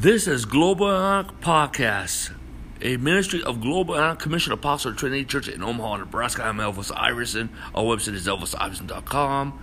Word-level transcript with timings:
This 0.00 0.26
is 0.26 0.46
Global 0.46 0.90
Antioch 0.90 1.42
Podcast, 1.42 2.32
a 2.80 2.96
ministry 2.96 3.42
of 3.42 3.60
Global 3.60 3.96
Antioch 3.96 4.18
Commission 4.18 4.54
Apostle 4.54 4.94
Trinity 4.94 5.26
Church 5.26 5.46
in 5.46 5.62
Omaha, 5.62 5.98
Nebraska. 5.98 6.42
I'm 6.42 6.56
Elvis 6.56 6.90
Iverson. 6.96 7.50
Our 7.74 7.84
website 7.84 8.14
is 8.14 8.26
elvisiverson.com. 8.26 9.62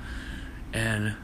And 0.73 1.15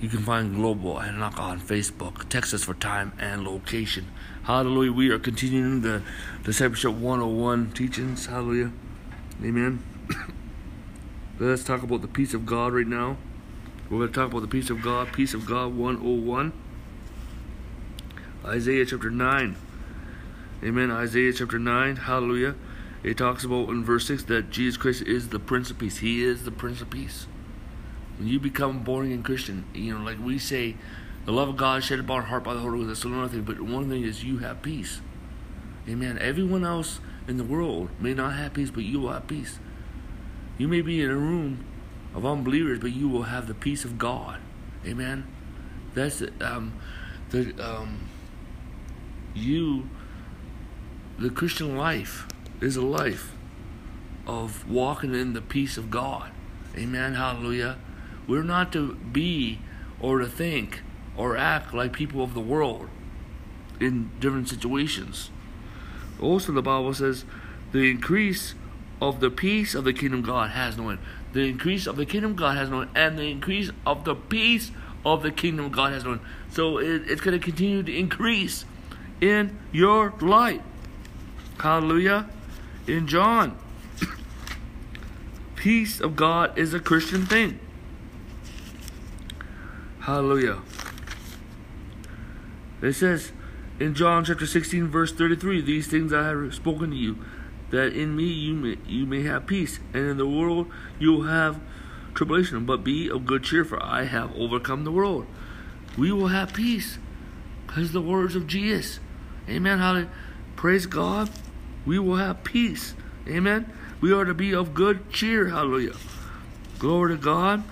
you 0.00 0.08
can 0.08 0.20
find 0.20 0.54
Global 0.54 1.02
Antioch 1.02 1.38
on 1.38 1.60
Facebook. 1.60 2.30
Text 2.30 2.54
us 2.54 2.64
for 2.64 2.72
time 2.72 3.12
and 3.18 3.44
location. 3.44 4.06
Hallelujah. 4.44 4.92
We 4.94 5.10
are 5.10 5.18
continuing 5.18 5.82
the 5.82 6.00
Discipleship 6.44 6.92
101 6.92 7.72
teachings. 7.72 8.24
Hallelujah. 8.24 8.72
Amen. 9.44 9.84
Let's 11.38 11.62
talk 11.62 11.82
about 11.82 12.00
the 12.00 12.08
peace 12.08 12.32
of 12.32 12.46
God 12.46 12.72
right 12.72 12.86
now. 12.86 13.18
We're 13.90 13.98
going 13.98 14.12
to 14.12 14.14
talk 14.14 14.30
about 14.30 14.40
the 14.40 14.48
peace 14.48 14.70
of 14.70 14.80
God, 14.80 15.12
peace 15.12 15.34
of 15.34 15.44
God 15.44 15.74
101. 15.74 16.52
Isaiah 18.44 18.84
chapter 18.84 19.10
9. 19.10 19.56
Amen. 20.64 20.90
Isaiah 20.90 21.32
chapter 21.32 21.60
9. 21.60 21.96
Hallelujah. 21.96 22.56
It 23.04 23.16
talks 23.16 23.44
about 23.44 23.68
in 23.68 23.84
verse 23.84 24.06
6 24.06 24.24
that 24.24 24.50
Jesus 24.50 24.76
Christ 24.76 25.02
is 25.02 25.28
the 25.28 25.38
Prince 25.38 25.70
of 25.70 25.78
Peace. 25.78 25.98
He 25.98 26.24
is 26.24 26.44
the 26.44 26.50
Prince 26.50 26.80
of 26.80 26.90
Peace. 26.90 27.26
When 28.18 28.26
you 28.26 28.40
become 28.40 28.82
born 28.82 29.06
again 29.06 29.22
Christian, 29.22 29.64
you 29.72 29.96
know, 29.96 30.04
like 30.04 30.18
we 30.18 30.38
say, 30.38 30.76
the 31.24 31.32
love 31.32 31.48
of 31.48 31.56
God 31.56 31.84
shed 31.84 32.00
upon 32.00 32.16
our 32.16 32.26
heart 32.26 32.42
by 32.42 32.54
the 32.54 32.60
Holy 32.60 32.78
Ghost. 32.78 32.88
That's 32.88 33.04
another 33.04 33.28
thing. 33.28 33.42
But 33.42 33.60
one 33.60 33.88
thing 33.88 34.02
is 34.02 34.24
you 34.24 34.38
have 34.38 34.60
peace. 34.60 35.00
Amen. 35.88 36.18
Everyone 36.18 36.64
else 36.64 36.98
in 37.28 37.36
the 37.36 37.44
world 37.44 37.90
may 38.00 38.12
not 38.12 38.34
have 38.34 38.54
peace, 38.54 38.70
but 38.70 38.82
you 38.82 39.00
will 39.00 39.12
have 39.12 39.28
peace. 39.28 39.60
You 40.58 40.66
may 40.66 40.80
be 40.80 41.00
in 41.00 41.10
a 41.10 41.16
room 41.16 41.64
of 42.12 42.26
unbelievers, 42.26 42.80
but 42.80 42.92
you 42.92 43.08
will 43.08 43.24
have 43.24 43.46
the 43.46 43.54
peace 43.54 43.84
of 43.84 43.98
God. 43.98 44.40
Amen. 44.84 45.26
That's 45.94 46.22
um, 46.40 46.72
the 47.30 47.54
um, 47.60 48.08
you, 49.34 49.88
the 51.18 51.30
Christian 51.30 51.76
life 51.76 52.26
is 52.60 52.76
a 52.76 52.82
life 52.82 53.32
of 54.26 54.68
walking 54.68 55.14
in 55.14 55.32
the 55.32 55.40
peace 55.40 55.76
of 55.76 55.90
God. 55.90 56.30
Amen. 56.76 57.14
Hallelujah. 57.14 57.78
We're 58.26 58.42
not 58.42 58.72
to 58.72 58.94
be 58.94 59.58
or 60.00 60.18
to 60.18 60.26
think 60.26 60.82
or 61.16 61.36
act 61.36 61.74
like 61.74 61.92
people 61.92 62.22
of 62.22 62.34
the 62.34 62.40
world 62.40 62.88
in 63.80 64.10
different 64.20 64.48
situations. 64.48 65.30
Also, 66.20 66.52
the 66.52 66.62
Bible 66.62 66.94
says 66.94 67.24
the 67.72 67.90
increase 67.90 68.54
of 69.00 69.20
the 69.20 69.30
peace 69.30 69.74
of 69.74 69.84
the 69.84 69.92
kingdom 69.92 70.20
of 70.20 70.26
God 70.26 70.50
has 70.50 70.76
no 70.76 70.90
end. 70.90 71.00
The 71.32 71.48
increase 71.48 71.86
of 71.86 71.96
the 71.96 72.06
kingdom 72.06 72.32
of 72.32 72.36
God 72.36 72.56
has 72.56 72.70
no 72.70 72.82
end, 72.82 72.90
and 72.94 73.18
the 73.18 73.30
increase 73.30 73.70
of 73.84 74.04
the 74.04 74.14
peace 74.14 74.70
of 75.04 75.22
the 75.22 75.32
kingdom 75.32 75.66
of 75.66 75.72
God 75.72 75.92
has 75.92 76.04
no 76.04 76.12
end. 76.12 76.20
So 76.50 76.78
it, 76.78 77.10
it's 77.10 77.20
going 77.20 77.38
to 77.38 77.44
continue 77.44 77.82
to 77.82 77.92
increase 77.92 78.64
in 79.22 79.56
your 79.70 80.12
light. 80.20 80.60
Hallelujah. 81.60 82.28
In 82.88 83.06
John, 83.06 83.56
peace 85.54 86.00
of 86.00 86.16
God 86.16 86.58
is 86.58 86.74
a 86.74 86.80
Christian 86.80 87.24
thing. 87.24 87.60
Hallelujah. 90.00 90.58
It 92.82 92.94
says 92.94 93.30
in 93.78 93.94
John 93.94 94.24
chapter 94.24 94.44
16, 94.44 94.88
verse 94.88 95.12
33, 95.12 95.62
These 95.62 95.86
things 95.86 96.12
I 96.12 96.26
have 96.26 96.52
spoken 96.52 96.90
to 96.90 96.96
you, 96.96 97.18
that 97.70 97.92
in 97.92 98.16
me 98.16 98.24
you 98.24 98.54
may, 98.54 98.76
you 98.88 99.06
may 99.06 99.22
have 99.22 99.46
peace, 99.46 99.78
and 99.94 100.04
in 100.04 100.16
the 100.16 100.26
world 100.26 100.66
you 100.98 101.12
will 101.12 101.22
have 101.22 101.60
tribulation. 102.12 102.66
But 102.66 102.82
be 102.82 103.08
of 103.08 103.24
good 103.24 103.44
cheer, 103.44 103.64
for 103.64 103.80
I 103.80 104.02
have 104.02 104.34
overcome 104.34 104.82
the 104.82 104.90
world. 104.90 105.26
We 105.96 106.10
will 106.10 106.28
have 106.28 106.52
peace 106.52 106.98
because 107.68 107.92
the 107.92 108.02
words 108.02 108.34
of 108.34 108.48
Jesus. 108.48 108.98
Amen. 109.48 109.78
Hallelujah. 109.78 110.10
Praise 110.56 110.86
God. 110.86 111.30
We 111.84 111.98
will 111.98 112.16
have 112.16 112.44
peace. 112.44 112.94
Amen. 113.28 113.72
We 114.00 114.12
are 114.12 114.24
to 114.24 114.34
be 114.34 114.54
of 114.54 114.74
good 114.74 115.10
cheer. 115.12 115.48
Hallelujah. 115.48 115.94
Glory 116.78 117.16
to 117.16 117.20
God. 117.20 117.64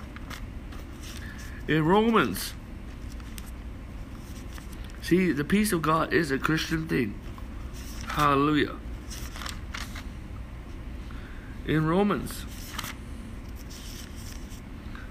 In 1.67 1.85
Romans, 1.85 2.53
see, 5.01 5.31
the 5.31 5.43
peace 5.43 5.71
of 5.71 5.81
God 5.81 6.11
is 6.11 6.31
a 6.31 6.37
Christian 6.37 6.87
thing. 6.87 7.15
Hallelujah. 8.07 8.75
In 11.65 11.85
Romans, 11.85 12.45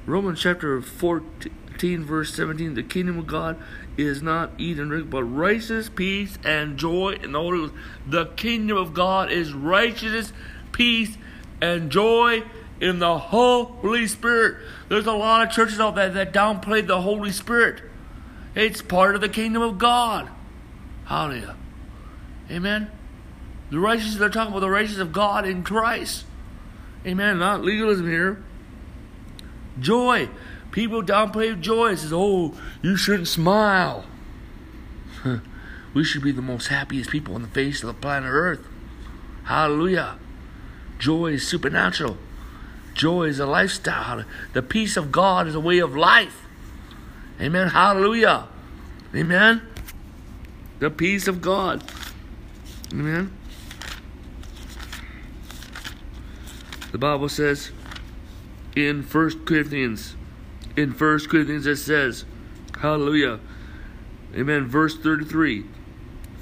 Romans 0.05 0.41
chapter 0.41 0.83
14, 0.83 1.53
verse 1.81 2.35
17, 2.35 2.75
the 2.75 2.83
kingdom 2.83 3.19
of 3.19 3.27
God 3.27 3.57
is 3.97 4.23
not 4.23 4.53
eat 4.59 4.79
and 4.79 4.91
drink, 4.91 5.11
but 5.11 5.25
righteousness, 5.25 5.89
peace, 5.89 6.39
and 6.45 6.77
joy 6.77 7.19
in 7.23 7.33
the 7.33 7.39
Holy 7.39 7.59
Ghost. 7.59 7.75
The 8.07 8.27
kingdom 8.27 8.77
of 8.77 8.95
God 8.95 9.31
is 9.31 9.53
righteousness, 9.53 10.33
peace, 10.73 11.17
and 11.61 11.91
joy 11.91 12.43
in 12.81 12.99
the 12.99 13.19
Holy 13.19 14.07
Spirit. 14.07 14.57
There's 14.89 15.07
a 15.07 15.13
lot 15.13 15.47
of 15.47 15.53
churches 15.53 15.81
out 15.81 15.95
there 15.95 16.11
that 16.11 16.33
downplay 16.33 16.87
the 16.87 17.01
Holy 17.01 17.31
Spirit. 17.31 17.83
It's 18.55 18.83
part 18.83 19.15
of 19.15 19.21
the 19.21 19.29
kingdom 19.29 19.63
of 19.63 19.79
God. 19.79 20.29
Hallelujah. 21.05 21.57
Amen. 22.51 22.91
The 23.71 23.79
righteousness, 23.79 24.17
they're 24.17 24.29
talking 24.29 24.53
about 24.53 24.61
the 24.61 24.71
righteousness 24.71 25.03
of 25.03 25.13
God 25.13 25.47
in 25.47 25.63
Christ. 25.63 26.25
Amen. 27.07 27.39
Not 27.39 27.63
legalism 27.63 28.09
here. 28.09 28.43
Joy. 29.79 30.29
People 30.73 31.03
downplay 31.03 31.61
joy. 31.61 31.91
It 31.93 31.99
says, 31.99 32.13
oh, 32.13 32.55
you 32.83 32.97
shouldn't 32.97 33.29
smile. 33.29 34.05
we 35.95 36.05
should 36.05 36.23
be 36.23 36.33
the 36.33 36.43
most 36.43 36.69
happiest 36.69 37.11
people 37.11 37.35
on 37.35 37.43
the 37.43 37.49
face 37.49 37.83
of 37.83 37.89
the 37.89 37.95
planet 37.95 38.31
Earth. 38.31 38.67
Hallelujah. 39.45 40.19
Joy 40.99 41.33
is 41.33 41.47
supernatural. 41.47 42.17
Joy 42.95 43.25
is 43.25 43.39
a 43.39 43.47
lifestyle. 43.47 44.25
The 44.53 44.63
peace 44.63 44.97
of 44.97 45.11
God 45.11 45.47
is 45.49 45.55
a 45.55 45.61
way 45.61 45.79
of 45.79 45.97
life. 45.97 46.47
Amen. 47.41 47.69
Hallelujah. 47.69 48.47
Amen. 49.15 49.63
The 50.79 50.91
peace 50.91 51.27
of 51.27 51.41
God. 51.41 51.83
Amen. 52.93 53.37
The 56.93 56.99
Bible 56.99 57.29
says 57.29 57.71
in 58.77 59.03
First 59.03 59.45
Corinthians, 59.47 60.17
in 60.77 60.93
First 60.93 61.29
Corinthians 61.29 61.67
it 61.67 61.77
says, 61.77 62.25
Hallelujah. 62.81 63.41
Amen. 64.35 64.67
Verse 64.67 64.97
33. 64.97 65.65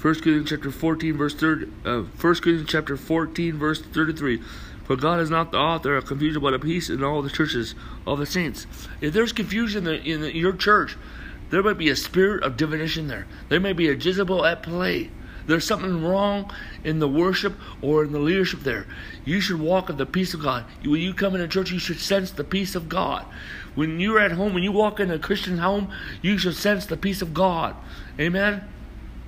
1 0.00 0.14
Corinthians 0.14 0.48
chapter 0.50 0.70
14, 0.70 1.16
verse 1.16 1.34
30, 1.34 1.66
uh, 1.84 2.02
1 2.02 2.10
Corinthians 2.20 2.68
chapter 2.68 2.96
14, 2.96 3.58
verse 3.58 3.82
33. 3.82 4.40
For 4.84 4.94
God 4.94 5.18
is 5.18 5.28
not 5.28 5.50
the 5.50 5.58
author 5.58 5.96
of 5.96 6.06
confusion, 6.06 6.40
but 6.40 6.54
of 6.54 6.62
peace 6.62 6.88
in 6.88 7.02
all 7.02 7.20
the 7.20 7.28
churches 7.28 7.74
of 8.06 8.18
the 8.20 8.24
saints. 8.24 8.68
If 9.00 9.12
there's 9.12 9.32
confusion 9.32 9.88
in, 9.88 10.22
in 10.22 10.36
your 10.36 10.52
church, 10.52 10.96
there 11.50 11.64
might 11.64 11.78
be 11.78 11.90
a 11.90 11.96
spirit 11.96 12.44
of 12.44 12.56
divination 12.56 13.08
there. 13.08 13.26
There 13.48 13.58
may 13.58 13.72
be 13.72 13.88
a 13.88 13.94
Jezebel 13.94 14.44
at 14.44 14.62
play. 14.62 15.10
There's 15.48 15.66
something 15.66 16.04
wrong 16.04 16.52
in 16.84 16.98
the 16.98 17.08
worship 17.08 17.54
or 17.80 18.04
in 18.04 18.12
the 18.12 18.18
leadership 18.18 18.60
there. 18.60 18.86
You 19.24 19.40
should 19.40 19.58
walk 19.58 19.88
in 19.88 19.96
the 19.96 20.04
peace 20.04 20.34
of 20.34 20.42
God. 20.42 20.66
When 20.84 21.00
you 21.00 21.14
come 21.14 21.34
into 21.34 21.48
church, 21.48 21.70
you 21.70 21.78
should 21.78 21.98
sense 21.98 22.30
the 22.30 22.44
peace 22.44 22.74
of 22.74 22.90
God. 22.90 23.24
When 23.74 23.98
you're 23.98 24.20
at 24.20 24.32
home, 24.32 24.52
when 24.52 24.62
you 24.62 24.72
walk 24.72 25.00
in 25.00 25.10
a 25.10 25.18
Christian 25.18 25.56
home, 25.56 25.90
you 26.20 26.36
should 26.36 26.54
sense 26.54 26.84
the 26.84 26.98
peace 26.98 27.22
of 27.22 27.32
God. 27.32 27.74
Amen. 28.20 28.62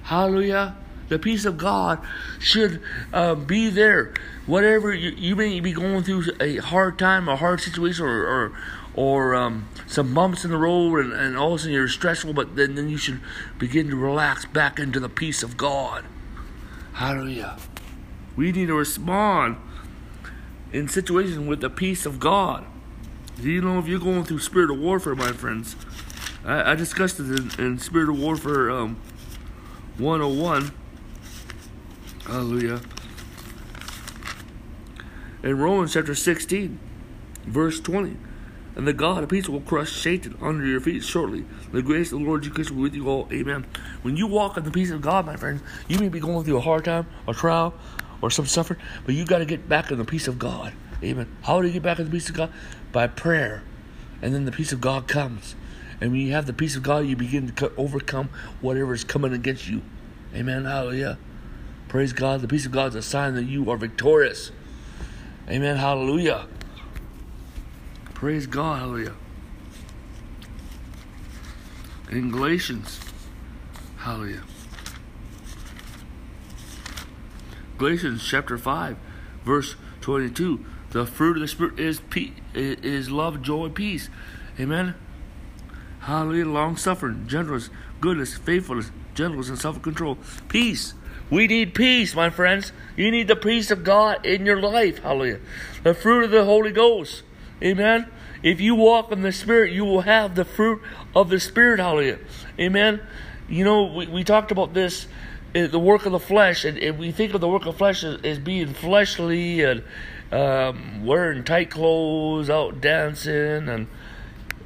Hallelujah. 0.02 0.76
The 1.08 1.18
peace 1.18 1.46
of 1.46 1.56
God 1.56 1.98
should 2.38 2.82
uh, 3.14 3.34
be 3.34 3.70
there. 3.70 4.12
Whatever 4.44 4.92
you, 4.92 5.10
you, 5.10 5.36
may 5.36 5.58
be 5.60 5.72
going 5.72 6.04
through 6.04 6.24
a 6.38 6.58
hard 6.58 6.98
time, 6.98 7.28
a 7.28 7.36
hard 7.36 7.60
situation, 7.60 8.04
or 8.04 8.26
or, 8.26 8.52
or 8.94 9.34
um, 9.34 9.68
some 9.86 10.14
bumps 10.14 10.44
in 10.44 10.50
the 10.50 10.56
road, 10.56 11.04
and, 11.04 11.12
and 11.12 11.36
all 11.36 11.52
of 11.52 11.56
a 11.56 11.58
sudden 11.60 11.74
you're 11.74 11.88
stressful, 11.88 12.32
but 12.32 12.56
then, 12.56 12.74
then 12.74 12.88
you 12.88 12.96
should 12.96 13.20
begin 13.58 13.88
to 13.88 13.96
relax 13.96 14.44
back 14.46 14.78
into 14.78 15.00
the 15.00 15.08
peace 15.08 15.42
of 15.42 15.56
God. 15.56 16.04
Hallelujah. 16.94 17.56
We 18.36 18.52
need 18.52 18.66
to 18.66 18.74
respond 18.74 19.56
in 20.72 20.88
situations 20.88 21.38
with 21.38 21.60
the 21.60 21.70
peace 21.70 22.06
of 22.06 22.18
God. 22.18 22.64
You 23.40 23.62
know 23.62 23.78
if 23.78 23.86
you're 23.86 24.00
going 24.00 24.24
through 24.24 24.40
spiritual 24.40 24.76
warfare, 24.76 25.14
my 25.14 25.32
friends? 25.32 25.76
I, 26.44 26.72
I 26.72 26.74
discussed 26.74 27.20
it 27.20 27.24
in, 27.24 27.64
in 27.64 27.78
Spiritual 27.78 28.16
Warfare 28.16 28.70
um, 28.70 29.00
101. 29.98 30.72
Hallelujah. 32.26 32.80
In 35.42 35.58
Romans 35.58 35.94
chapter 35.94 36.14
16, 36.14 36.78
verse 37.46 37.80
20. 37.80 38.16
And 38.76 38.86
the 38.86 38.92
God 38.92 39.22
of 39.22 39.28
peace 39.28 39.48
will 39.48 39.60
crush 39.60 40.00
Satan 40.00 40.36
under 40.40 40.64
your 40.64 40.80
feet 40.80 41.02
shortly. 41.02 41.44
The 41.72 41.82
grace 41.82 42.12
of 42.12 42.20
the 42.20 42.24
Lord 42.24 42.42
Jesus 42.42 42.54
Christ 42.54 42.70
will 42.70 42.78
be 42.78 42.82
with 42.82 42.94
you 42.94 43.08
all. 43.08 43.28
Amen. 43.32 43.66
When 44.02 44.16
you 44.16 44.26
walk 44.26 44.56
in 44.56 44.64
the 44.64 44.70
peace 44.70 44.90
of 44.90 45.00
God, 45.00 45.26
my 45.26 45.36
friend, 45.36 45.60
you 45.88 45.98
may 45.98 46.08
be 46.08 46.20
going 46.20 46.44
through 46.44 46.58
a 46.58 46.60
hard 46.60 46.84
time, 46.84 47.06
a 47.26 47.34
trial, 47.34 47.74
or 48.22 48.30
some 48.30 48.46
suffering, 48.46 48.80
but 49.04 49.14
you 49.14 49.24
got 49.24 49.38
to 49.38 49.44
get 49.44 49.68
back 49.68 49.90
in 49.90 49.98
the 49.98 50.04
peace 50.04 50.28
of 50.28 50.38
God. 50.38 50.72
Amen. 51.02 51.26
How 51.42 51.60
do 51.60 51.66
you 51.66 51.72
get 51.72 51.82
back 51.82 51.98
in 51.98 52.04
the 52.04 52.10
peace 52.10 52.28
of 52.28 52.36
God? 52.36 52.52
By 52.92 53.06
prayer. 53.06 53.62
And 54.22 54.34
then 54.34 54.44
the 54.44 54.52
peace 54.52 54.72
of 54.72 54.80
God 54.80 55.08
comes. 55.08 55.54
And 56.00 56.12
when 56.12 56.20
you 56.20 56.32
have 56.32 56.46
the 56.46 56.52
peace 56.52 56.76
of 56.76 56.82
God, 56.82 57.06
you 57.06 57.16
begin 57.16 57.50
to 57.52 57.72
overcome 57.76 58.30
whatever 58.60 58.94
is 58.94 59.04
coming 59.04 59.32
against 59.32 59.68
you. 59.68 59.82
Amen. 60.34 60.64
Hallelujah. 60.64 61.18
Praise 61.88 62.12
God. 62.12 62.40
The 62.40 62.48
peace 62.48 62.66
of 62.66 62.72
God 62.72 62.88
is 62.88 62.94
a 62.94 63.02
sign 63.02 63.34
that 63.34 63.44
you 63.44 63.70
are 63.70 63.76
victorious. 63.76 64.52
Amen. 65.48 65.76
Hallelujah. 65.76 66.46
Praise 68.20 68.46
God. 68.46 68.80
Hallelujah. 68.80 69.14
In 72.10 72.30
Galatians. 72.30 73.00
Hallelujah. 73.96 74.42
Galatians 77.78 78.22
chapter 78.22 78.58
5, 78.58 78.98
verse 79.42 79.74
22. 80.02 80.62
The 80.90 81.06
fruit 81.06 81.38
of 81.38 81.40
the 81.40 81.48
Spirit 81.48 81.80
is 81.80 82.00
peace, 82.10 82.32
is 82.52 83.10
love, 83.10 83.40
joy, 83.40 83.70
peace. 83.70 84.10
Amen. 84.60 84.96
Hallelujah. 86.00 86.44
Long 86.44 86.76
suffering, 86.76 87.26
gentleness, 87.26 87.70
goodness, 88.02 88.36
faithfulness, 88.36 88.90
gentleness, 89.14 89.48
and 89.48 89.58
self 89.58 89.80
control. 89.80 90.18
Peace. 90.48 90.92
We 91.30 91.46
need 91.46 91.74
peace, 91.74 92.14
my 92.14 92.28
friends. 92.28 92.72
You 92.98 93.10
need 93.10 93.28
the 93.28 93.36
peace 93.36 93.70
of 93.70 93.82
God 93.82 94.26
in 94.26 94.44
your 94.44 94.60
life. 94.60 94.98
Hallelujah. 94.98 95.40
The 95.84 95.94
fruit 95.94 96.24
of 96.24 96.30
the 96.32 96.44
Holy 96.44 96.70
Ghost. 96.70 97.22
Amen. 97.62 98.10
If 98.42 98.60
you 98.60 98.74
walk 98.74 99.12
in 99.12 99.20
the 99.20 99.32
Spirit, 99.32 99.72
you 99.72 99.84
will 99.84 100.02
have 100.02 100.34
the 100.34 100.44
fruit 100.44 100.80
of 101.14 101.28
the 101.28 101.38
Spirit. 101.38 101.78
Hallelujah. 101.78 102.18
Amen. 102.58 103.00
You 103.48 103.64
know, 103.64 103.84
we, 103.84 104.06
we 104.06 104.24
talked 104.24 104.50
about 104.50 104.72
this, 104.72 105.06
uh, 105.54 105.66
the 105.66 105.78
work 105.78 106.06
of 106.06 106.12
the 106.12 106.20
flesh, 106.20 106.64
and, 106.64 106.78
and, 106.78 106.98
we 106.98 107.10
think 107.12 107.34
of 107.34 107.40
the 107.40 107.48
work 107.48 107.66
of 107.66 107.76
flesh 107.76 108.02
as, 108.02 108.20
as 108.22 108.38
being 108.38 108.72
fleshly 108.72 109.62
and 109.62 109.82
um, 110.32 111.04
wearing 111.04 111.44
tight 111.44 111.70
clothes, 111.70 112.48
out 112.48 112.80
dancing, 112.80 113.68
and 113.68 113.88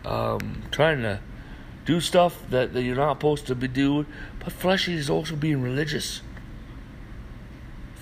um, 0.04 0.62
trying 0.70 1.02
to 1.02 1.20
do 1.84 2.00
stuff 2.00 2.42
that, 2.50 2.74
that 2.74 2.82
you're 2.82 2.96
not 2.96 3.16
supposed 3.16 3.46
to 3.48 3.54
be 3.56 3.66
doing. 3.66 4.06
But 4.38 4.52
fleshly 4.52 4.94
is 4.94 5.10
also 5.10 5.34
being 5.34 5.62
religious. 5.62 6.20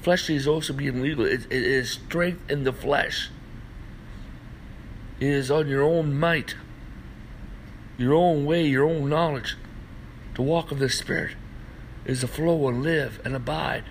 Fleshly 0.02 0.34
is 0.34 0.46
also 0.46 0.72
being 0.72 1.00
legal. 1.00 1.24
It, 1.24 1.46
it 1.46 1.62
is 1.62 1.92
strength 1.92 2.50
in 2.50 2.64
the 2.64 2.72
flesh. 2.72 3.30
Is 5.22 5.52
on 5.52 5.68
your 5.68 5.84
own 5.84 6.18
might, 6.18 6.56
your 7.96 8.12
own 8.12 8.44
way, 8.44 8.66
your 8.66 8.84
own 8.84 9.08
knowledge. 9.08 9.56
To 10.34 10.42
walk 10.42 10.72
of 10.72 10.80
the 10.80 10.88
Spirit 10.88 11.36
is 12.04 12.22
to 12.22 12.26
flow 12.26 12.66
and 12.66 12.82
live 12.82 13.20
and 13.24 13.36
abide 13.36 13.84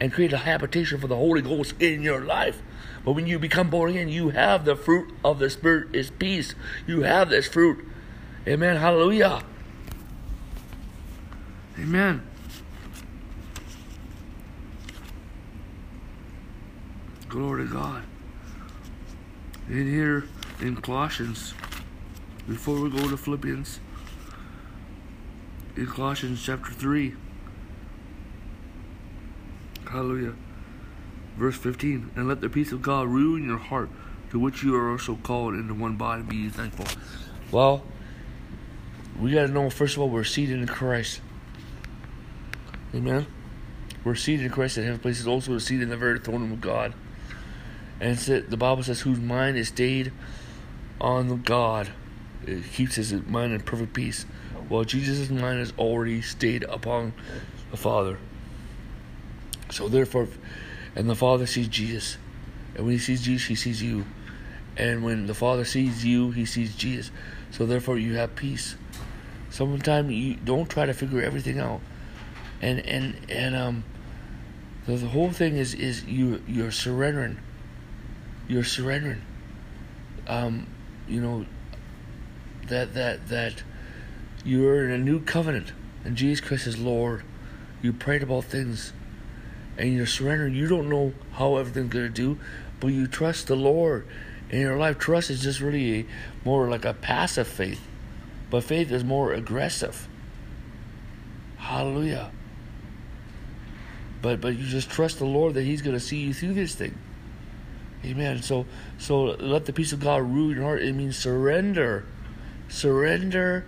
and 0.00 0.10
create 0.10 0.32
a 0.32 0.38
habitation 0.38 0.98
for 0.98 1.06
the 1.06 1.16
Holy 1.16 1.42
Ghost 1.42 1.74
in 1.78 2.00
your 2.00 2.22
life. 2.22 2.62
But 3.04 3.12
when 3.12 3.26
you 3.26 3.38
become 3.38 3.68
born 3.68 3.90
again, 3.90 4.08
you 4.08 4.30
have 4.30 4.64
the 4.64 4.74
fruit 4.74 5.12
of 5.22 5.38
the 5.38 5.50
Spirit 5.50 5.94
is 5.94 6.08
peace. 6.12 6.54
You 6.86 7.02
have 7.02 7.28
this 7.28 7.46
fruit. 7.46 7.84
Amen. 8.48 8.78
Hallelujah. 8.78 9.42
Amen. 11.78 12.26
Glory 17.28 17.66
to 17.66 17.70
God. 17.70 18.04
In 19.68 19.86
here 19.86 20.24
in 20.60 20.76
Colossians, 20.76 21.54
before 22.48 22.80
we 22.80 22.90
go 22.90 23.08
to 23.08 23.16
Philippians, 23.16 23.80
in 25.76 25.86
Colossians 25.86 26.42
chapter 26.42 26.72
3, 26.72 27.14
hallelujah, 29.90 30.34
verse 31.36 31.56
15, 31.56 32.10
and 32.16 32.28
let 32.28 32.40
the 32.40 32.48
peace 32.48 32.72
of 32.72 32.82
God 32.82 33.08
rule 33.08 33.36
in 33.36 33.46
your 33.46 33.58
heart, 33.58 33.88
to 34.30 34.38
which 34.38 34.62
you 34.62 34.76
are 34.76 34.90
also 34.90 35.16
called 35.16 35.54
into 35.54 35.74
one 35.74 35.96
body, 35.96 36.22
be 36.22 36.48
thankful. 36.48 36.86
Well, 37.50 37.82
we 39.18 39.32
got 39.32 39.46
to 39.46 39.52
know, 39.52 39.70
first 39.70 39.96
of 39.96 40.02
all, 40.02 40.08
we're 40.08 40.24
seated 40.24 40.60
in 40.60 40.66
Christ. 40.66 41.20
Amen. 42.94 43.26
We're 44.04 44.14
seated 44.14 44.46
in 44.46 44.52
Christ 44.52 44.78
in 44.78 44.84
heavenly 44.84 45.02
places, 45.02 45.26
also 45.26 45.56
seated 45.58 45.84
in 45.84 45.88
the 45.90 45.96
very 45.96 46.18
throne 46.18 46.52
of 46.52 46.60
God. 46.60 46.94
And 48.00 48.16
the 48.16 48.56
Bible 48.56 48.82
says, 48.82 49.00
whose 49.00 49.18
mind 49.18 49.56
is 49.56 49.68
stayed 49.68 50.12
on 51.00 51.42
God. 51.42 51.90
It 52.46 52.64
keeps 52.72 52.96
his 52.96 53.12
mind 53.12 53.52
in 53.52 53.60
perfect 53.60 53.92
peace. 53.92 54.24
while 54.68 54.84
Jesus' 54.84 55.30
mind 55.30 55.60
is 55.60 55.72
already 55.78 56.22
stayed 56.22 56.62
upon 56.64 57.12
the 57.70 57.76
Father. 57.76 58.18
So 59.70 59.88
therefore, 59.88 60.28
and 60.94 61.08
the 61.08 61.14
Father 61.14 61.46
sees 61.46 61.68
Jesus. 61.68 62.18
And 62.74 62.84
when 62.84 62.94
he 62.94 62.98
sees 62.98 63.22
Jesus, 63.22 63.48
he 63.48 63.54
sees 63.54 63.82
you. 63.82 64.04
And 64.76 65.04
when 65.04 65.26
the 65.26 65.34
Father 65.34 65.64
sees 65.64 66.04
you, 66.04 66.30
he 66.30 66.46
sees 66.46 66.74
Jesus. 66.76 67.10
So 67.50 67.66
therefore, 67.66 67.98
you 67.98 68.14
have 68.14 68.36
peace. 68.36 68.76
Sometimes 69.50 70.12
you 70.12 70.36
don't 70.36 70.70
try 70.70 70.86
to 70.86 70.94
figure 70.94 71.20
everything 71.20 71.58
out. 71.58 71.80
And 72.62 72.80
and 72.86 73.16
and 73.28 73.56
um, 73.56 73.84
the, 74.86 74.96
the 74.96 75.08
whole 75.08 75.32
thing 75.32 75.56
is 75.56 75.74
is 75.74 76.04
you 76.04 76.42
you're 76.46 76.70
surrendering 76.70 77.38
you're 78.50 78.64
surrendering. 78.64 79.22
Um, 80.26 80.66
you 81.10 81.20
know 81.20 81.46
that 82.68 82.94
that 82.94 83.28
that 83.28 83.62
you're 84.44 84.84
in 84.84 84.90
a 84.92 84.98
new 84.98 85.20
covenant, 85.20 85.72
and 86.04 86.16
Jesus 86.16 86.40
Christ 86.40 86.66
is 86.66 86.78
Lord. 86.78 87.24
You 87.82 87.92
prayed 87.92 88.22
about 88.22 88.44
things, 88.44 88.92
and 89.76 89.92
you're 89.92 90.06
surrendering. 90.06 90.54
You 90.54 90.68
don't 90.68 90.88
know 90.88 91.12
how 91.32 91.56
everything's 91.56 91.92
gonna 91.92 92.08
do, 92.08 92.38
but 92.78 92.88
you 92.88 93.06
trust 93.06 93.48
the 93.48 93.56
Lord 93.56 94.06
in 94.50 94.60
your 94.60 94.76
life. 94.76 94.98
Trust 94.98 95.30
is 95.30 95.42
just 95.42 95.60
really 95.60 96.00
a, 96.00 96.06
more 96.44 96.68
like 96.68 96.84
a 96.84 96.94
passive 96.94 97.48
faith, 97.48 97.80
but 98.50 98.64
faith 98.64 98.90
is 98.90 99.04
more 99.04 99.32
aggressive. 99.32 100.08
Hallelujah. 101.56 102.30
But 104.22 104.40
but 104.40 104.56
you 104.56 104.66
just 104.66 104.90
trust 104.90 105.18
the 105.18 105.26
Lord 105.26 105.54
that 105.54 105.62
He's 105.62 105.82
gonna 105.82 106.00
see 106.00 106.18
you 106.18 106.34
through 106.34 106.54
this 106.54 106.74
thing. 106.74 106.96
Amen. 108.04 108.42
So 108.42 108.66
so 108.98 109.22
let 109.24 109.66
the 109.66 109.72
peace 109.72 109.92
of 109.92 110.00
God 110.00 110.22
rule 110.22 110.54
your 110.54 110.64
heart. 110.64 110.82
It 110.82 110.94
means 110.94 111.16
surrender. 111.16 112.06
Surrender 112.68 113.66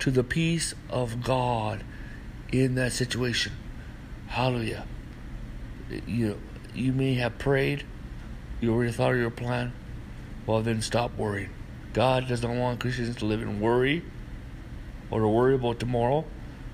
to 0.00 0.10
the 0.10 0.24
peace 0.24 0.74
of 0.90 1.22
God 1.22 1.82
in 2.52 2.74
that 2.74 2.92
situation. 2.92 3.52
Hallelujah. 4.28 4.86
You 6.06 6.40
you 6.74 6.92
may 6.92 7.14
have 7.14 7.38
prayed, 7.38 7.84
you 8.60 8.72
already 8.72 8.92
thought 8.92 9.12
of 9.12 9.18
your 9.18 9.30
plan. 9.30 9.72
Well 10.46 10.60
then 10.60 10.82
stop 10.82 11.16
worrying. 11.16 11.50
God 11.94 12.28
does 12.28 12.42
not 12.42 12.54
want 12.54 12.80
Christians 12.80 13.16
to 13.16 13.24
live 13.24 13.40
in 13.40 13.60
worry 13.60 14.02
or 15.10 15.20
to 15.20 15.28
worry 15.28 15.54
about 15.54 15.80
tomorrow. 15.80 16.24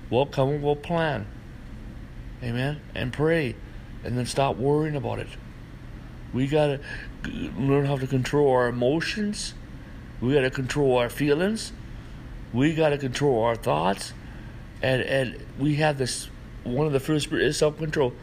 We'll 0.09 0.25
come 0.25 0.61
we'll 0.61 0.75
plan. 0.75 1.25
Amen. 2.43 2.81
And 2.93 3.13
pray. 3.13 3.55
And 4.03 4.17
then 4.17 4.25
stop 4.25 4.57
worrying 4.57 4.95
about 4.95 5.19
it. 5.19 5.27
We 6.33 6.47
gotta 6.47 6.79
learn 7.57 7.85
how 7.85 7.97
to 7.97 8.07
control 8.07 8.51
our 8.51 8.67
emotions. 8.67 9.53
We 10.21 10.33
gotta 10.33 10.49
control 10.49 10.97
our 10.97 11.09
feelings. 11.09 11.73
We 12.53 12.73
gotta 12.73 12.97
control 12.97 13.43
our 13.43 13.55
thoughts. 13.55 14.13
And 14.81 15.01
and 15.01 15.45
we 15.59 15.75
have 15.75 15.97
this. 15.97 16.29
One 16.63 16.85
of 16.85 16.93
the 16.93 16.99
fruit 16.99 17.15
of 17.15 17.21
the 17.21 17.27
spirit 17.27 17.45
is 17.45 17.57
self 17.57 17.77
control, 17.77 18.13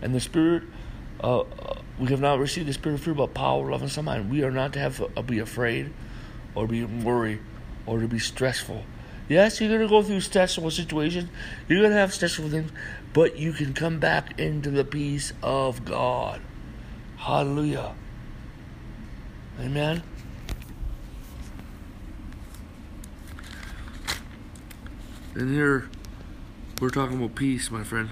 and 0.00 0.14
the 0.14 0.20
spirit. 0.20 0.64
Uh, 1.22 1.40
uh, 1.40 1.78
we 2.00 2.08
have 2.08 2.20
not 2.20 2.40
received 2.40 2.66
the 2.66 2.72
spirit 2.72 2.96
of 2.96 3.02
fruit, 3.02 3.16
but 3.16 3.32
power, 3.32 3.70
love, 3.70 3.82
and 3.82 3.90
some 3.90 4.06
mind. 4.06 4.28
We 4.28 4.42
are 4.42 4.50
not 4.50 4.72
to 4.72 4.80
have 4.80 5.00
uh, 5.16 5.22
be 5.22 5.38
afraid, 5.38 5.92
or 6.54 6.66
be 6.66 6.84
worried, 6.84 7.40
or 7.86 8.00
to 8.00 8.08
be 8.08 8.18
stressful. 8.18 8.84
Yes, 9.28 9.60
you're 9.60 9.70
gonna 9.70 9.88
go 9.88 10.02
through 10.02 10.20
stressful 10.20 10.70
situations. 10.72 11.30
You're 11.68 11.82
gonna 11.82 11.94
have 11.94 12.12
stressful 12.12 12.50
things, 12.50 12.72
but 13.12 13.38
you 13.38 13.52
can 13.52 13.72
come 13.72 13.98
back 13.98 14.38
into 14.38 14.70
the 14.70 14.84
peace 14.84 15.32
of 15.42 15.84
God. 15.84 16.40
Hallelujah. 17.22 17.94
Amen. 19.60 20.02
And 25.36 25.54
here 25.54 25.88
we're 26.80 26.90
talking 26.90 27.18
about 27.18 27.36
peace, 27.36 27.70
my 27.70 27.84
friend. 27.84 28.10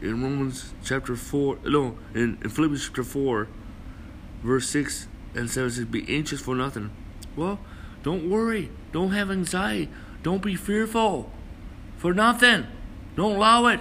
In 0.00 0.22
Romans 0.22 0.72
chapter 0.84 1.16
4, 1.16 1.58
no, 1.64 1.98
in, 2.14 2.38
in 2.44 2.48
Philippians 2.48 2.86
chapter 2.86 3.02
4, 3.02 3.48
verse 4.44 4.68
6 4.68 5.08
and 5.34 5.50
7 5.50 5.68
says, 5.68 5.84
Be 5.86 6.06
anxious 6.08 6.40
for 6.40 6.54
nothing. 6.54 6.92
Well, 7.34 7.58
don't 8.04 8.30
worry. 8.30 8.70
Don't 8.92 9.10
have 9.10 9.32
anxiety. 9.32 9.88
Don't 10.22 10.42
be 10.44 10.54
fearful 10.54 11.28
for 11.96 12.14
nothing. 12.14 12.68
Don't 13.16 13.34
allow 13.34 13.66
it. 13.66 13.80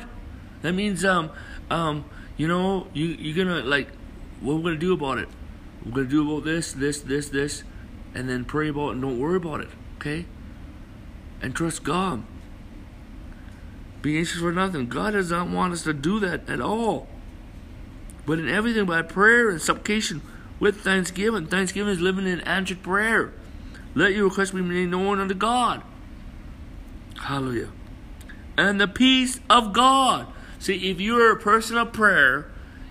That 0.64 0.74
means 0.74 1.06
um 1.06 1.30
um 1.70 2.06
you 2.42 2.48
know, 2.48 2.88
you 2.92 3.06
you're 3.06 3.46
gonna 3.46 3.62
like, 3.62 3.88
what 4.40 4.56
we're 4.56 4.64
gonna 4.64 4.78
do 4.78 4.94
about 4.94 5.20
it? 5.20 5.30
We're 5.86 5.92
gonna 5.92 6.08
do 6.08 6.28
about 6.28 6.44
this, 6.44 6.74
this, 6.74 7.00
this, 7.00 7.30
this, 7.30 7.64
and 8.16 8.28
then 8.28 8.46
pray 8.46 8.70
about 8.70 8.90
it 8.90 8.92
and 8.94 9.04
don't 9.04 9.20
worry 9.20 9.36
about 9.36 9.62
it, 9.62 9.70
okay? 9.98 10.26
And 11.40 11.56
trust 11.56 11.84
God. 11.84 12.24
Be 14.02 14.18
anxious 14.18 14.40
for 14.40 14.52
nothing. 14.52 14.88
God 14.88 15.12
does 15.12 15.30
not 15.30 15.50
want 15.50 15.74
us 15.74 15.84
to 15.84 15.94
do 15.94 16.20
that 16.22 16.50
at 16.50 16.60
all. 16.60 17.08
But 18.26 18.40
in 18.40 18.50
everything 18.50 18.88
by 18.88 19.04
prayer 19.04 19.52
and 19.52 19.62
supplication 19.62 20.24
with 20.60 20.82
thanksgiving. 20.82 21.46
Thanksgiving 21.46 21.94
is 21.94 22.02
living 22.02 22.26
in 22.26 22.42
answered 22.42 22.82
prayer. 22.82 23.34
Let 23.94 24.14
your 24.14 24.24
request 24.24 24.56
be 24.56 24.64
made 24.64 24.90
known 24.90 25.20
unto 25.20 25.36
God. 25.36 25.84
Hallelujah. 27.20 27.70
And 28.58 28.82
the 28.82 28.88
peace 28.88 29.40
of 29.48 29.74
God. 29.74 30.26
See, 30.62 30.92
if 30.92 31.02
you're 31.02 31.32
a 31.32 31.40
person 31.40 31.76
of 31.76 31.92
prayer, 31.92 32.46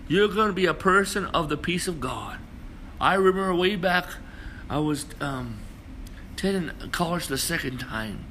you're 0.08 0.26
going 0.26 0.48
to 0.48 0.52
be 0.52 0.66
a 0.66 0.74
person 0.74 1.26
of 1.26 1.48
the 1.48 1.56
peace 1.56 1.86
of 1.86 2.00
God. 2.00 2.38
I 3.00 3.14
remember 3.14 3.54
way 3.54 3.76
back, 3.76 4.06
I 4.68 4.80
was 4.80 5.06
um, 5.20 5.60
attending 6.32 6.90
college 6.90 7.28
the 7.28 7.38
second 7.38 7.78
time, 7.78 8.24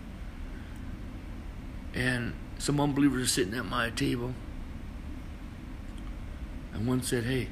and 1.94 2.34
some 2.58 2.82
unbelievers 2.82 3.24
are 3.24 3.28
sitting 3.28 3.54
at 3.54 3.64
my 3.64 3.92
table, 3.92 4.34
and 6.74 6.86
one 6.86 7.02
said, 7.02 7.24
"Hey, 7.24 7.48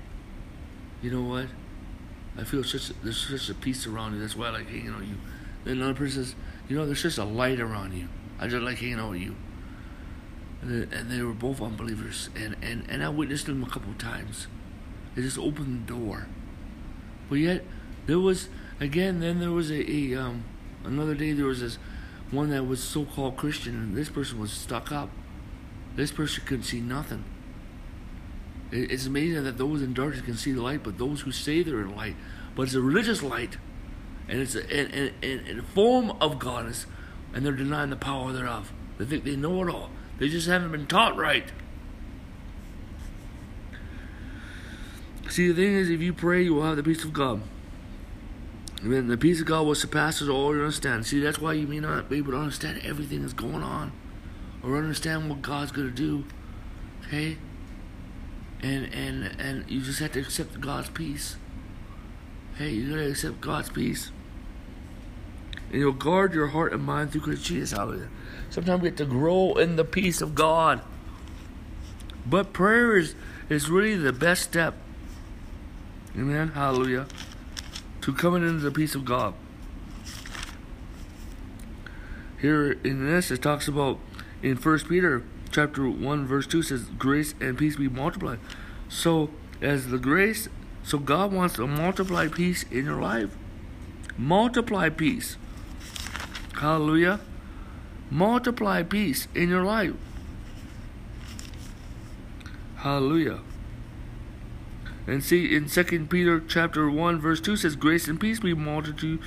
you 1.02 1.10
know 1.10 1.24
what? 1.24 1.48
I 2.38 2.44
feel 2.44 2.66
such 2.66 2.92
there's 3.02 3.30
such 3.30 3.50
a 3.50 3.54
peace 3.54 3.88
around 3.88 4.16
you. 4.16 4.20
That's 4.20 4.36
why 4.36 4.48
I 4.48 4.50
like 4.50 4.68
hanging 4.68 4.94
with 4.94 5.08
you." 5.08 5.16
Then 5.64 5.78
another 5.78 5.94
person 5.94 6.26
says, 6.26 6.36
"You 6.68 6.76
know, 6.76 6.86
there's 6.86 7.02
just 7.02 7.18
a 7.18 7.24
light 7.24 7.62
around 7.62 7.94
you. 7.94 8.10
I 8.42 8.50
just 8.50 8.62
like 8.62 8.80
hanging 8.80 9.00
out 9.00 9.12
with 9.12 9.22
you." 9.22 9.38
And 10.62 11.12
they, 11.12 11.22
were 11.22 11.34
both 11.34 11.62
unbelievers, 11.62 12.30
and, 12.36 12.56
and, 12.62 12.86
and 12.90 13.04
I 13.04 13.10
witnessed 13.10 13.46
them 13.46 13.64
a 13.64 13.70
couple 13.70 13.92
of 13.92 13.98
times. 14.00 14.48
They 15.16 15.22
just 15.22 15.38
opened 15.38 15.88
the 15.88 15.94
door. 15.94 16.28
But 17.30 17.36
yet, 17.36 17.64
there 18.06 18.20
was 18.20 18.50
again. 18.80 19.20
Then 19.20 19.40
there 19.40 19.52
was 19.52 19.70
a, 19.72 19.90
a 19.90 20.16
um, 20.16 20.44
another 20.84 21.14
day. 21.14 21.34
There 21.34 21.46
was 21.46 21.62
this 21.62 21.78
one 22.32 22.50
that 22.50 22.66
was 22.66 22.84
so-called 22.84 23.38
Christian, 23.38 23.76
and 23.76 23.96
this 23.96 24.10
person 24.10 24.40
was 24.40 24.52
stuck 24.52 24.92
up. 24.92 25.10
This 25.96 26.12
person 26.12 26.44
couldn't 26.46 26.64
see 26.64 26.80
nothing. 26.80 27.24
It, 28.72 28.92
it's 28.92 29.06
amazing 29.06 29.44
that 29.44 29.58
those 29.58 29.82
in 29.82 29.94
darkness 29.94 30.26
can 30.26 30.36
see 30.36 30.52
the 30.52 30.62
light, 30.62 30.84
but 30.84 30.98
those 30.98 31.22
who 31.22 31.32
say 31.32 31.64
they're 31.64 31.82
in 31.82 31.96
light, 31.96 32.16
but 32.56 32.64
it's 32.64 32.74
a 32.74 32.82
religious 32.82 33.24
light, 33.24 33.58
and 34.28 34.42
it's 34.42 34.56
a, 34.56 34.62
and, 34.74 35.14
and, 35.22 35.48
and 35.48 35.60
a 35.60 35.64
form 35.64 36.12
of 36.22 36.40
godness, 36.40 36.86
and 37.34 37.46
they're 37.46 37.54
denying 37.54 37.90
the 37.90 37.96
power 37.96 38.32
thereof. 38.32 38.72
They 38.98 39.06
think 39.06 39.24
they 39.24 39.36
know 39.36 39.64
it 39.64 39.74
all. 39.74 39.90
They 40.20 40.30
just 40.30 40.48
haven't 40.48 40.72
been 40.72 40.88
taught 40.88 41.16
right. 41.16 41.52
See, 45.30 45.50
the 45.50 45.54
thing 45.54 45.74
is, 45.76 45.90
if 45.90 46.02
you 46.02 46.14
pray, 46.14 46.44
you 46.44 46.56
will 46.56 46.64
have 46.64 46.78
the 46.78 46.84
peace 46.84 47.04
of 47.04 47.14
God. 47.14 47.42
Amen. 48.84 49.08
The 49.08 49.18
peace 49.18 49.42
of 49.42 49.48
God 49.48 49.66
will 49.66 49.76
surpass 49.76 50.22
all 50.22 50.54
your 50.54 50.64
understanding. 50.64 51.04
See, 51.04 51.20
that's 51.20 51.40
why 51.40 51.54
you 51.54 51.68
may 51.68 51.80
not 51.80 52.10
be 52.10 52.18
able 52.18 52.32
to 52.32 52.38
understand 52.38 52.82
everything 52.84 53.22
that's 53.22 53.34
going 53.34 53.64
on, 53.64 53.92
or 54.64 54.78
understand 54.78 55.30
what 55.30 55.42
God's 55.42 55.72
going 55.72 55.90
to 55.90 55.94
do. 55.94 56.26
Okay. 57.06 57.38
And 58.62 58.92
and 58.94 59.40
and 59.40 59.70
you 59.70 59.82
just 59.82 60.00
have 60.00 60.14
to 60.14 60.20
accept 60.20 60.60
God's 60.60 60.90
peace. 60.90 61.38
Hey, 62.56 62.72
you 62.72 62.90
gotta 62.90 63.10
accept 63.10 63.40
God's 63.40 63.70
peace. 63.70 64.12
And 65.72 65.82
you'll 65.82 65.92
guard 65.92 66.34
your 66.34 66.48
heart 66.48 66.74
and 66.74 66.84
mind 66.84 67.12
through 67.12 67.22
Christ 67.22 67.46
Jesus. 67.46 67.78
Hallelujah. 67.78 68.10
Sometimes 68.50 68.82
we 68.82 68.88
have 68.90 68.98
to 68.98 69.06
grow 69.06 69.54
in 69.56 69.76
the 69.76 69.84
peace 69.84 70.22
of 70.22 70.36
God. 70.36 70.82
But 72.26 72.54
prayer 72.54 72.98
is, 72.98 73.16
is 73.50 73.70
really 73.70 73.96
the 73.96 74.14
best 74.14 74.44
step. 74.44 74.76
Amen. 76.16 76.50
Hallelujah. 76.50 77.08
To 78.02 78.14
coming 78.14 78.48
into 78.48 78.62
the 78.62 78.72
peace 78.72 78.96
of 78.96 79.06
God. 79.06 79.34
Here 82.40 82.74
in 82.84 83.06
this 83.06 83.32
it 83.32 83.42
talks 83.42 83.68
about 83.68 84.00
in 84.44 84.58
First 84.58 84.88
Peter 84.88 85.24
chapter 85.52 85.90
one 85.90 86.28
verse 86.28 86.46
two 86.46 86.62
says 86.62 86.84
grace 86.98 87.34
and 87.40 87.58
peace 87.58 87.76
be 87.76 87.90
multiplied. 87.90 88.40
So 88.90 89.32
as 89.62 89.88
the 89.88 89.98
grace 89.98 90.48
so 90.84 91.00
God 91.00 91.34
wants 91.34 91.56
to 91.56 91.68
multiply 91.68 92.28
peace 92.28 92.64
in 92.72 92.86
your 92.86 93.02
life. 93.02 93.36
Multiply 94.18 94.90
peace. 94.90 95.36
Hallelujah. 96.58 97.20
Multiply 98.10 98.82
peace 98.84 99.28
in 99.36 99.50
your 99.50 99.64
life. 99.64 99.94
Hallelujah. 102.78 103.42
And 105.06 105.24
see 105.24 105.56
in 105.56 105.68
Second 105.68 106.10
Peter 106.10 106.40
chapter 106.40 106.90
one 106.90 107.20
verse 107.20 107.40
two 107.40 107.56
says, 107.56 107.76
Grace 107.76 108.08
and 108.08 108.20
peace 108.20 108.40
be 108.40 108.54
multitude 108.54 109.22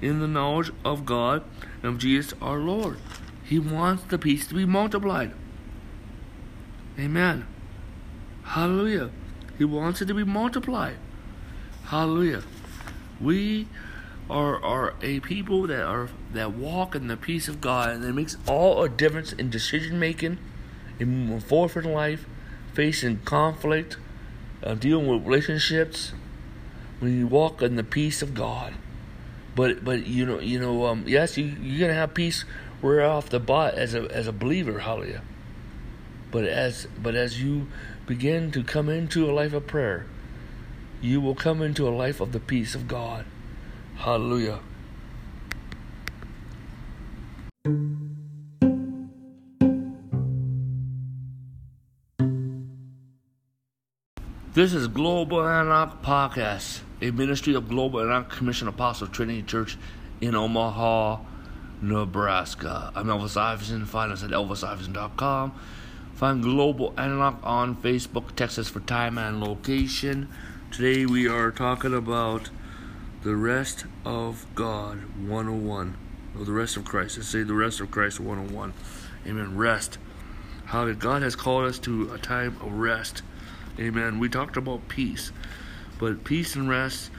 in 0.00 0.20
the 0.20 0.28
knowledge 0.28 0.70
of 0.84 1.04
God 1.04 1.42
and 1.82 1.94
of 1.94 1.98
Jesus 1.98 2.34
our 2.40 2.58
Lord. 2.58 2.98
He 3.42 3.58
wants 3.58 4.04
the 4.04 4.18
peace 4.18 4.46
to 4.48 4.54
be 4.54 4.64
multiplied. 4.64 5.32
Amen. 6.98 7.46
Hallelujah. 8.44 9.10
He 9.58 9.64
wants 9.64 10.00
it 10.02 10.06
to 10.06 10.14
be 10.14 10.24
multiplied. 10.24 10.96
Hallelujah. 11.86 12.42
We 13.20 13.66
are 14.28 14.62
are 14.62 14.94
a 15.02 15.20
people 15.20 15.66
that 15.66 15.84
are 15.84 16.08
that 16.32 16.52
walk 16.52 16.94
in 16.94 17.06
the 17.08 17.16
peace 17.16 17.48
of 17.48 17.60
God, 17.60 17.90
and 17.90 18.04
it 18.04 18.12
makes 18.12 18.36
all 18.46 18.82
a 18.82 18.88
difference 18.88 19.32
in 19.32 19.50
decision 19.50 19.98
making, 19.98 20.38
in 20.98 21.26
moving 21.26 21.40
forward 21.40 21.84
in 21.84 21.92
life, 21.92 22.26
facing 22.74 23.18
conflict, 23.20 23.96
uh, 24.62 24.74
dealing 24.74 25.06
with 25.06 25.26
relationships. 25.26 26.12
When 26.98 27.18
you 27.18 27.26
walk 27.26 27.60
in 27.60 27.76
the 27.76 27.84
peace 27.84 28.22
of 28.22 28.34
God, 28.34 28.72
but 29.54 29.84
but 29.84 30.06
you 30.06 30.24
know 30.24 30.40
you 30.40 30.58
know 30.58 30.86
um, 30.86 31.04
yes 31.06 31.36
you 31.36 31.44
you're 31.44 31.86
gonna 31.86 31.98
have 31.98 32.14
peace 32.14 32.44
right 32.82 33.04
off 33.04 33.28
the 33.28 33.40
bat 33.40 33.74
as 33.74 33.94
a 33.94 34.10
as 34.10 34.26
a 34.26 34.32
believer, 34.32 34.80
hallelujah. 34.80 35.22
But 36.30 36.44
as 36.44 36.86
but 37.00 37.14
as 37.14 37.42
you 37.42 37.68
begin 38.06 38.50
to 38.52 38.64
come 38.64 38.88
into 38.88 39.30
a 39.30 39.32
life 39.32 39.52
of 39.52 39.66
prayer, 39.66 40.06
you 41.00 41.20
will 41.20 41.34
come 41.34 41.62
into 41.62 41.86
a 41.86 41.90
life 41.90 42.20
of 42.20 42.32
the 42.32 42.40
peace 42.40 42.74
of 42.74 42.88
God. 42.88 43.24
Hallelujah. 43.96 44.60
This 54.52 54.72
is 54.72 54.88
Global 54.88 55.46
Antioch 55.46 56.02
Podcast, 56.02 56.80
a 57.02 57.10
ministry 57.10 57.54
of 57.54 57.68
Global 57.68 58.00
Antioch 58.00 58.30
Commission 58.30 58.68
Apostle 58.68 59.08
Trinity 59.08 59.42
Church 59.42 59.76
in 60.20 60.34
Omaha, 60.34 61.18
Nebraska. 61.82 62.90
I'm 62.94 63.06
Elvis 63.06 63.36
Iverson. 63.36 63.84
Find 63.84 64.12
us 64.12 64.22
at 64.22 64.30
elvisiverson.com. 64.30 65.52
Find 66.14 66.42
Global 66.42 66.94
Antioch 66.96 67.38
on 67.42 67.76
Facebook. 67.76 68.34
Text 68.34 68.58
us 68.58 68.68
for 68.68 68.80
time 68.80 69.18
and 69.18 69.42
location. 69.42 70.28
Today 70.70 71.04
we 71.04 71.28
are 71.28 71.50
talking 71.50 71.92
about 71.92 72.48
the 73.26 73.34
rest 73.34 73.86
of 74.04 74.46
God 74.54 75.00
101. 75.18 75.96
Or 76.38 76.44
the 76.44 76.52
rest 76.52 76.76
of 76.76 76.84
Christ. 76.84 77.16
Let's 77.16 77.28
say 77.28 77.42
the 77.42 77.54
rest 77.54 77.80
of 77.80 77.90
Christ 77.90 78.20
101. 78.20 78.72
Amen. 79.26 79.56
Rest. 79.56 79.98
How 80.66 80.84
that 80.84 81.00
God 81.00 81.22
has 81.22 81.34
called 81.34 81.64
us 81.64 81.80
to 81.80 82.14
a 82.14 82.18
time 82.18 82.56
of 82.62 82.70
rest. 82.74 83.22
Amen. 83.80 84.20
We 84.20 84.28
talked 84.28 84.56
about 84.56 84.86
peace. 84.86 85.32
But 85.98 86.22
peace 86.22 86.54
and 86.54 86.68
rest, 86.68 87.10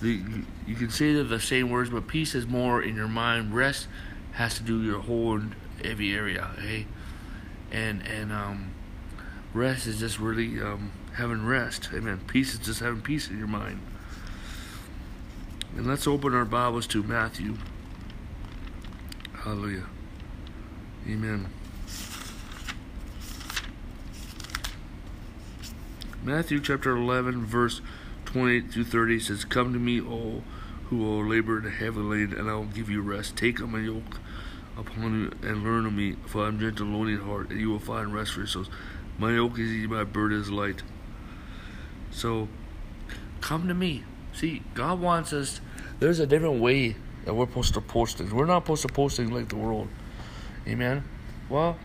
the, 0.00 0.22
you 0.64 0.76
can 0.76 0.90
say 0.90 1.12
they're 1.12 1.24
the 1.24 1.40
same 1.40 1.70
words, 1.70 1.90
but 1.90 2.06
peace 2.06 2.36
is 2.36 2.46
more 2.46 2.80
in 2.80 2.94
your 2.94 3.08
mind. 3.08 3.52
Rest 3.52 3.88
has 4.34 4.54
to 4.58 4.62
do 4.62 4.80
your 4.84 5.00
whole 5.00 5.40
every 5.82 6.14
area. 6.14 6.50
Hey? 6.60 6.86
And 7.72 8.06
and 8.06 8.30
um 8.32 8.74
rest 9.52 9.88
is 9.88 9.98
just 9.98 10.20
really 10.20 10.62
um 10.62 10.92
having 11.14 11.44
rest. 11.44 11.88
Amen. 11.92 12.20
Peace 12.28 12.54
is 12.54 12.60
just 12.60 12.78
having 12.78 13.02
peace 13.02 13.28
in 13.28 13.38
your 13.38 13.48
mind. 13.48 13.80
And 15.76 15.86
let's 15.86 16.06
open 16.06 16.34
our 16.34 16.44
Bibles 16.44 16.86
to 16.88 17.02
Matthew. 17.02 17.56
Hallelujah. 19.34 19.86
Amen. 21.08 21.48
Matthew 26.22 26.60
chapter 26.60 26.96
11, 26.96 27.46
verse 27.46 27.80
28 28.24 28.72
through 28.72 28.84
30 28.84 29.20
says, 29.20 29.44
Come 29.44 29.72
to 29.72 29.78
me, 29.78 30.00
all 30.00 30.42
who 30.86 31.20
are 31.20 31.28
labor 31.28 31.58
and 31.58 31.70
heavy 31.70 32.00
laden, 32.00 32.38
and 32.38 32.50
I 32.50 32.54
will 32.54 32.64
give 32.64 32.90
you 32.90 33.00
rest. 33.00 33.36
Take 33.36 33.60
up 33.60 33.68
my 33.68 33.80
yoke 33.80 34.18
upon 34.76 35.20
you 35.20 35.48
and 35.48 35.62
learn 35.62 35.86
of 35.86 35.92
me, 35.92 36.16
for 36.26 36.44
I 36.44 36.48
am 36.48 36.58
gentle 36.58 36.86
and 36.86 36.96
lowly 36.96 37.12
in 37.12 37.20
heart, 37.20 37.50
and 37.50 37.60
you 37.60 37.70
will 37.70 37.78
find 37.78 38.12
rest 38.12 38.32
for 38.32 38.40
your 38.40 38.46
souls. 38.46 38.70
My 39.18 39.32
yoke 39.32 39.58
is 39.58 39.70
easy, 39.70 39.86
my 39.86 40.04
burden 40.04 40.40
is 40.40 40.50
light. 40.50 40.82
So, 42.10 42.48
come 43.40 43.68
to 43.68 43.74
me. 43.74 44.04
See, 44.38 44.62
God 44.72 45.00
wants 45.00 45.32
us. 45.32 45.60
There's 45.98 46.20
a 46.20 46.26
different 46.26 46.60
way 46.60 46.94
that 47.24 47.34
we're 47.34 47.46
supposed 47.46 47.74
to 47.74 47.80
post 47.80 48.18
things. 48.18 48.32
We're 48.32 48.46
not 48.46 48.62
supposed 48.62 48.82
to 48.82 48.88
post 48.88 49.16
things 49.16 49.32
like 49.32 49.48
the 49.48 49.56
world. 49.56 49.88
Amen. 50.64 51.02
Well, 51.48 51.76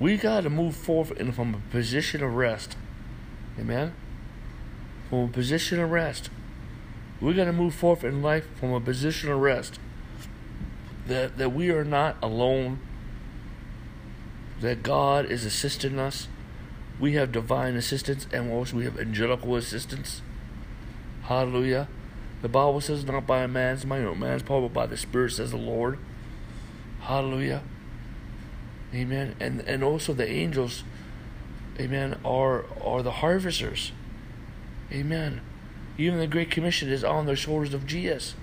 we 0.00 0.16
got 0.16 0.44
to 0.44 0.50
move 0.50 0.74
forward 0.74 1.34
from 1.34 1.54
a 1.54 1.70
position 1.70 2.22
of 2.24 2.34
rest. 2.34 2.78
Amen. 3.58 3.92
From 5.10 5.24
a 5.24 5.28
position 5.28 5.78
of 5.78 5.90
rest. 5.90 6.30
We 7.20 7.34
got 7.34 7.44
to 7.44 7.52
move 7.52 7.74
forward 7.74 8.04
in 8.04 8.22
life 8.22 8.46
from 8.58 8.72
a 8.72 8.80
position 8.80 9.30
of 9.30 9.40
rest. 9.40 9.78
That 11.06 11.36
that 11.36 11.50
we 11.50 11.68
are 11.68 11.84
not 11.84 12.16
alone. 12.22 12.78
That 14.62 14.82
God 14.82 15.26
is 15.26 15.44
assisting 15.44 15.98
us. 15.98 16.28
We 16.98 17.12
have 17.12 17.30
divine 17.30 17.76
assistance 17.76 18.26
and 18.32 18.50
also 18.50 18.78
we 18.78 18.84
have 18.84 18.98
angelical 18.98 19.54
assistance. 19.54 20.22
Hallelujah. 21.28 21.88
The 22.40 22.48
Bible 22.48 22.80
says, 22.80 23.04
not 23.04 23.26
by 23.26 23.40
a 23.40 23.48
man's 23.48 23.84
might 23.84 23.98
or 23.98 24.14
man's 24.14 24.42
power, 24.42 24.62
but 24.62 24.72
by 24.72 24.86
the 24.86 24.96
Spirit, 24.96 25.32
says 25.32 25.50
the 25.50 25.58
Lord. 25.58 25.98
Hallelujah. 27.00 27.62
Amen. 28.94 29.36
And 29.38 29.60
and 29.60 29.84
also 29.84 30.14
the 30.14 30.26
angels, 30.26 30.84
amen, 31.78 32.18
are 32.24 32.64
are 32.82 33.02
the 33.02 33.10
harvesters. 33.10 33.92
Amen. 34.90 35.42
Even 35.98 36.18
the 36.18 36.26
Great 36.26 36.50
Commission 36.50 36.88
is 36.88 37.04
on 37.04 37.26
the 37.26 37.36
shoulders 37.36 37.74
of 37.74 37.86
Jesus. 37.86 38.34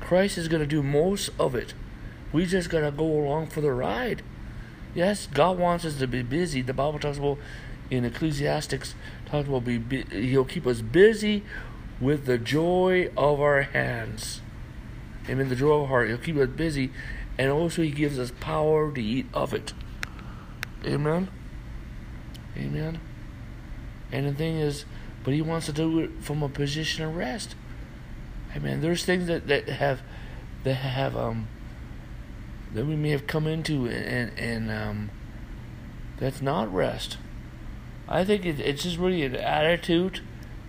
Christ 0.00 0.38
is 0.38 0.48
going 0.48 0.62
to 0.62 0.66
do 0.66 0.82
most 0.82 1.30
of 1.38 1.54
it. 1.54 1.72
We 2.32 2.46
just 2.46 2.68
got 2.68 2.80
to 2.80 2.90
go 2.90 3.04
along 3.04 3.50
for 3.50 3.60
the 3.60 3.70
ride. 3.70 4.22
Yes, 4.92 5.28
God 5.32 5.56
wants 5.56 5.84
us 5.84 5.98
to 5.98 6.08
be 6.08 6.22
busy. 6.22 6.62
The 6.62 6.74
Bible 6.74 6.98
talks 6.98 7.18
about 7.18 7.38
in 7.90 8.04
Ecclesiastics 8.04 8.94
talks 9.26 9.48
about 9.48 9.64
be, 9.64 10.02
He'll 10.10 10.44
keep 10.44 10.66
us 10.66 10.80
busy 10.80 11.44
with 12.00 12.26
the 12.26 12.38
joy 12.38 13.10
of 13.16 13.40
our 13.40 13.62
hands. 13.62 14.40
Amen. 15.28 15.48
The 15.48 15.56
joy 15.56 15.72
of 15.72 15.82
our 15.82 15.88
heart. 15.88 16.08
He'll 16.08 16.18
keep 16.18 16.36
us 16.36 16.48
busy, 16.48 16.90
and 17.36 17.50
also 17.50 17.82
He 17.82 17.90
gives 17.90 18.18
us 18.18 18.32
power 18.40 18.92
to 18.92 19.02
eat 19.02 19.26
of 19.34 19.52
it. 19.52 19.72
Amen. 20.84 21.28
Amen. 22.56 23.00
And 24.10 24.26
the 24.26 24.32
thing 24.32 24.56
is, 24.56 24.84
but 25.24 25.34
He 25.34 25.42
wants 25.42 25.66
to 25.66 25.72
do 25.72 26.00
it 26.00 26.10
from 26.20 26.42
a 26.42 26.48
position 26.48 27.04
of 27.04 27.16
rest. 27.16 27.54
Amen. 28.56 28.80
There's 28.80 29.04
things 29.04 29.26
that 29.26 29.46
that 29.48 29.68
have 29.68 30.00
that 30.64 30.74
have 30.74 31.16
um 31.16 31.48
that 32.72 32.86
we 32.86 32.96
may 32.96 33.10
have 33.10 33.26
come 33.26 33.46
into 33.46 33.86
and 33.86 34.32
and 34.38 34.70
um 34.70 35.10
that's 36.18 36.40
not 36.40 36.72
rest. 36.72 37.18
I 38.08 38.24
think 38.24 38.46
it, 38.46 38.58
it's 38.58 38.82
just 38.82 38.96
really 38.96 39.22
an 39.22 39.36
attitude 39.36 40.22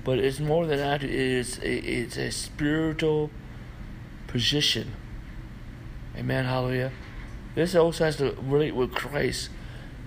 but 0.03 0.19
it's 0.19 0.39
more 0.39 0.65
than 0.65 0.77
that. 0.77 1.03
It's 1.03 1.57
it's 1.59 2.17
a 2.17 2.31
spiritual 2.31 3.29
position. 4.27 4.93
Amen. 6.15 6.45
Hallelujah. 6.45 6.91
This 7.55 7.75
also 7.75 8.05
has 8.05 8.17
to 8.17 8.35
relate 8.41 8.75
with 8.75 8.93
Christ. 8.93 9.49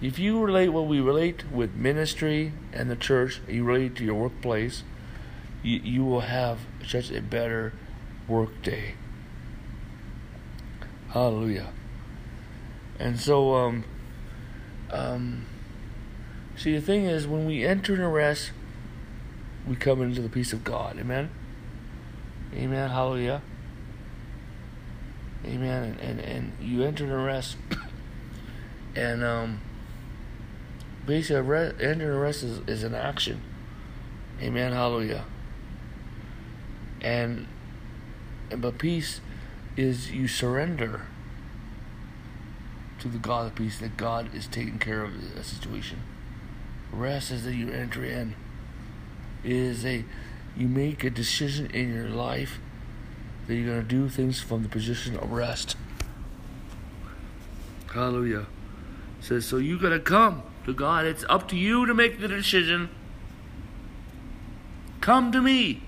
If 0.01 0.19
you 0.19 0.43
relate 0.43 0.71
what 0.71 0.87
we 0.87 1.01
relate 1.01 1.51
with 1.51 1.75
ministry 1.75 2.53
and 2.73 2.91
the 2.91 2.97
church, 2.97 3.41
you 3.49 3.65
relate 3.65 3.95
to 3.97 4.05
your 4.05 4.15
workplace, 4.15 4.83
you, 5.63 5.79
you 5.79 6.05
will 6.05 6.23
have 6.23 6.61
such 6.85 7.11
a 7.11 7.21
better 7.21 7.73
work 8.27 8.63
day. 8.63 8.95
Hallelujah. 11.11 11.73
And 12.99 13.21
so, 13.21 13.55
um, 13.55 13.85
um, 14.91 15.47
see, 16.57 16.75
the 16.75 16.81
thing 16.81 17.05
is, 17.05 17.27
when 17.27 17.47
we 17.47 17.65
enter 17.65 17.95
in 17.95 18.05
rest, 18.07 18.53
we 19.67 19.77
come 19.77 20.03
into 20.03 20.21
the 20.21 20.29
peace 20.29 20.53
of 20.53 20.65
God. 20.65 20.99
Amen. 20.99 21.31
Amen. 22.55 22.91
Hallelujah. 22.91 23.43
Amen. 25.45 25.99
And 26.01 26.01
and, 26.01 26.21
and 26.21 26.53
you 26.61 26.83
enter 26.83 27.07
the 27.07 27.17
rest, 27.17 27.57
and 28.97 29.25
um, 29.25 29.61
basically, 31.07 31.43
rest, 31.43 31.81
entering 31.81 32.19
rest 32.19 32.43
is, 32.43 32.61
is 32.67 32.83
an 32.83 32.95
action. 32.95 33.41
Amen. 34.41 34.73
Hallelujah. 34.73 35.25
And, 37.01 37.47
and 38.51 38.61
but 38.61 38.79
peace 38.79 39.21
is 39.77 40.11
you 40.11 40.29
surrender 40.29 41.03
to 43.01 43.09
the 43.09 43.19
God 43.19 43.47
of 43.47 43.55
peace 43.55 43.79
that 43.79 43.97
God 43.97 44.33
is 44.35 44.47
taking 44.47 44.79
care 44.79 45.03
of 45.03 45.35
the 45.35 45.43
situation. 45.43 46.01
Rest 46.93 47.31
is 47.31 47.45
that 47.45 47.55
you 47.55 47.71
enter 47.71 48.05
in 48.05 48.37
is 49.45 49.85
a 49.85 50.05
you 50.57 50.69
make 50.69 51.03
a 51.03 51.11
decision 51.11 51.71
in 51.71 51.95
your 51.95 52.09
life 52.09 52.59
that 53.47 53.55
you're 53.55 53.67
going 53.67 53.83
to 53.83 53.89
do 53.89 54.09
things 54.09 54.41
from 54.41 54.63
the 54.63 54.69
position 54.69 55.17
of 55.17 55.33
rest. 55.33 55.77
Hallelujah. 57.93 58.47
It 59.19 59.25
says 59.25 59.47
so 59.47 59.57
you 59.57 59.79
got 59.79 59.91
to 59.91 60.01
come 60.01 60.43
to 60.67 60.73
God. 60.73 61.07
It's 61.07 61.25
up 61.29 61.49
to 61.49 61.57
you 61.57 61.87
to 61.87 61.95
make 61.95 62.21
the 62.21 62.29
decision. 62.29 62.89
Come 65.01 65.33
to 65.33 65.41
me. 65.41 65.83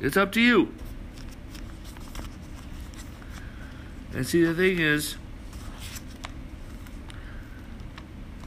It's 0.00 0.16
up 0.16 0.32
to 0.32 0.40
you. 0.40 0.74
And 4.12 4.26
see, 4.26 4.44
the 4.44 4.54
thing 4.54 4.78
is 4.78 5.16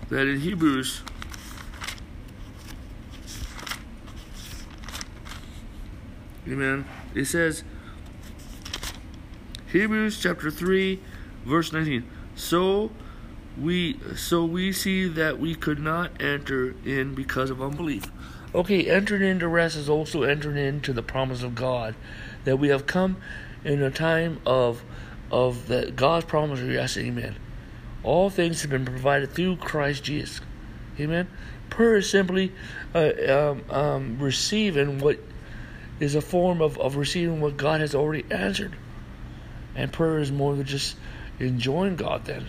that 0.10 0.28
in 0.28 0.39
Hebrews 0.39 1.02
Amen. 6.48 6.86
It 7.14 7.26
says, 7.26 7.64
Hebrews 9.72 10.20
chapter 10.20 10.50
3, 10.50 11.00
verse 11.46 11.74
19. 11.74 12.08
So 12.36 12.92
we 13.60 14.00
so 14.16 14.46
we 14.46 14.72
see 14.72 15.08
that 15.08 15.40
we 15.40 15.56
could 15.56 15.80
not 15.80 16.22
enter 16.22 16.76
in 16.86 17.16
because 17.16 17.50
of 17.50 17.62
unbelief. 17.62 18.06
Okay, 18.56 18.88
entering 18.88 19.24
into 19.24 19.48
rest 19.48 19.76
is 19.76 19.90
also 19.90 20.24
entering 20.24 20.58
into 20.58 20.94
the 20.94 21.04
promise 21.04 21.44
of 21.44 21.56
God 21.56 21.96
that 22.46 22.58
we 22.58 22.70
have 22.70 22.88
come 22.88 23.18
in 23.66 23.82
a 23.82 23.92
time 23.92 24.40
of 24.46 24.84
of 25.32 25.68
that 25.68 25.96
God's 25.96 26.26
promise. 26.26 26.62
Yes, 26.62 26.98
amen. 26.98 27.36
All 28.04 28.30
things 28.30 28.62
have 28.62 28.72
been 28.72 28.86
provided 28.86 29.32
through 29.32 29.58
Christ 29.58 30.04
Jesus. 30.04 30.40
Amen. 31.00 31.28
Prayer 31.70 31.98
is 31.98 32.10
simply 32.10 32.54
uh, 32.96 33.12
um, 33.28 33.64
um, 33.70 34.18
receiving 34.20 35.00
what 35.00 35.20
is 36.00 36.16
a 36.16 36.22
form 36.22 36.62
of, 36.62 36.78
of 36.78 36.96
receiving 36.96 37.42
what 37.42 37.58
God 37.58 37.82
has 37.82 37.96
already 37.96 38.26
answered. 38.32 38.76
And 39.76 39.92
prayer 39.92 40.20
is 40.20 40.32
more 40.32 40.56
than 40.56 40.66
just 40.66 40.96
enjoying 41.40 41.96
God 41.96 42.26
then. 42.26 42.48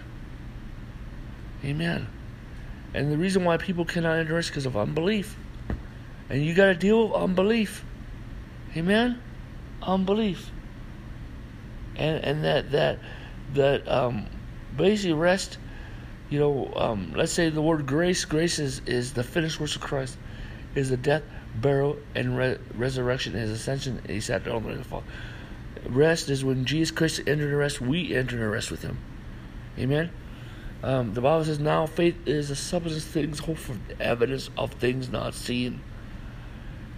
Amen. 1.65 2.07
And 2.95 3.13
the 3.13 3.19
reason 3.19 3.45
why 3.45 3.57
people 3.57 3.85
cannot 3.85 4.19
enter 4.19 4.39
is 4.39 4.49
because 4.49 4.67
of 4.67 4.77
unbelief. 4.77 5.37
And 6.31 6.45
you 6.45 6.55
got 6.55 6.67
to 6.67 6.75
deal 6.75 7.09
with 7.09 7.17
unbelief. 7.17 7.85
Amen? 8.77 9.21
Unbelief. 9.83 10.51
And 11.97 12.25
and 12.25 12.45
that 12.45 12.71
that 12.71 12.99
that 13.55 13.89
um 13.89 14.27
basically 14.77 15.15
rest, 15.15 15.59
you 16.31 16.39
know, 16.39 16.73
um, 16.77 17.13
let's 17.17 17.33
say 17.33 17.51
the 17.51 17.61
word 17.63 17.87
grace, 17.87 18.25
grace 18.25 18.59
is, 18.59 18.81
is 18.87 19.13
the 19.13 19.25
finished 19.25 19.61
works 19.61 19.77
of 19.77 19.83
Christ, 19.83 20.17
is 20.75 20.91
the 20.91 20.97
death, 20.97 21.23
burial, 21.61 21.97
and 22.15 22.37
re- 22.37 22.59
resurrection, 22.75 23.35
his 23.35 23.51
ascension, 23.51 23.99
and 23.99 24.11
he 24.11 24.21
sat 24.21 24.45
down 24.45 24.65
on 24.65 24.77
the 24.77 24.85
Father. 24.85 25.07
Rest 25.87 26.29
is 26.29 26.45
when 26.45 26.65
Jesus 26.65 26.91
Christ 26.91 27.21
entered 27.27 27.51
the 27.51 27.57
rest, 27.57 27.81
we 27.81 28.15
enter 28.15 28.37
the 28.37 28.49
rest 28.49 28.71
with 28.71 28.83
him. 28.83 28.99
Amen. 29.79 30.11
Um, 30.83 31.15
the 31.15 31.21
Bible 31.21 31.45
says, 31.45 31.59
"Now 31.59 31.87
faith 31.87 32.17
is 32.27 32.49
the 32.49 32.57
substance 32.57 33.05
of 33.05 33.11
things 33.11 33.41
hoped 33.41 33.61
for, 33.61 33.77
the 33.89 34.01
evidence 34.01 34.51
of 34.57 34.73
things 34.73 35.09
not 35.09 35.35
seen." 35.35 35.81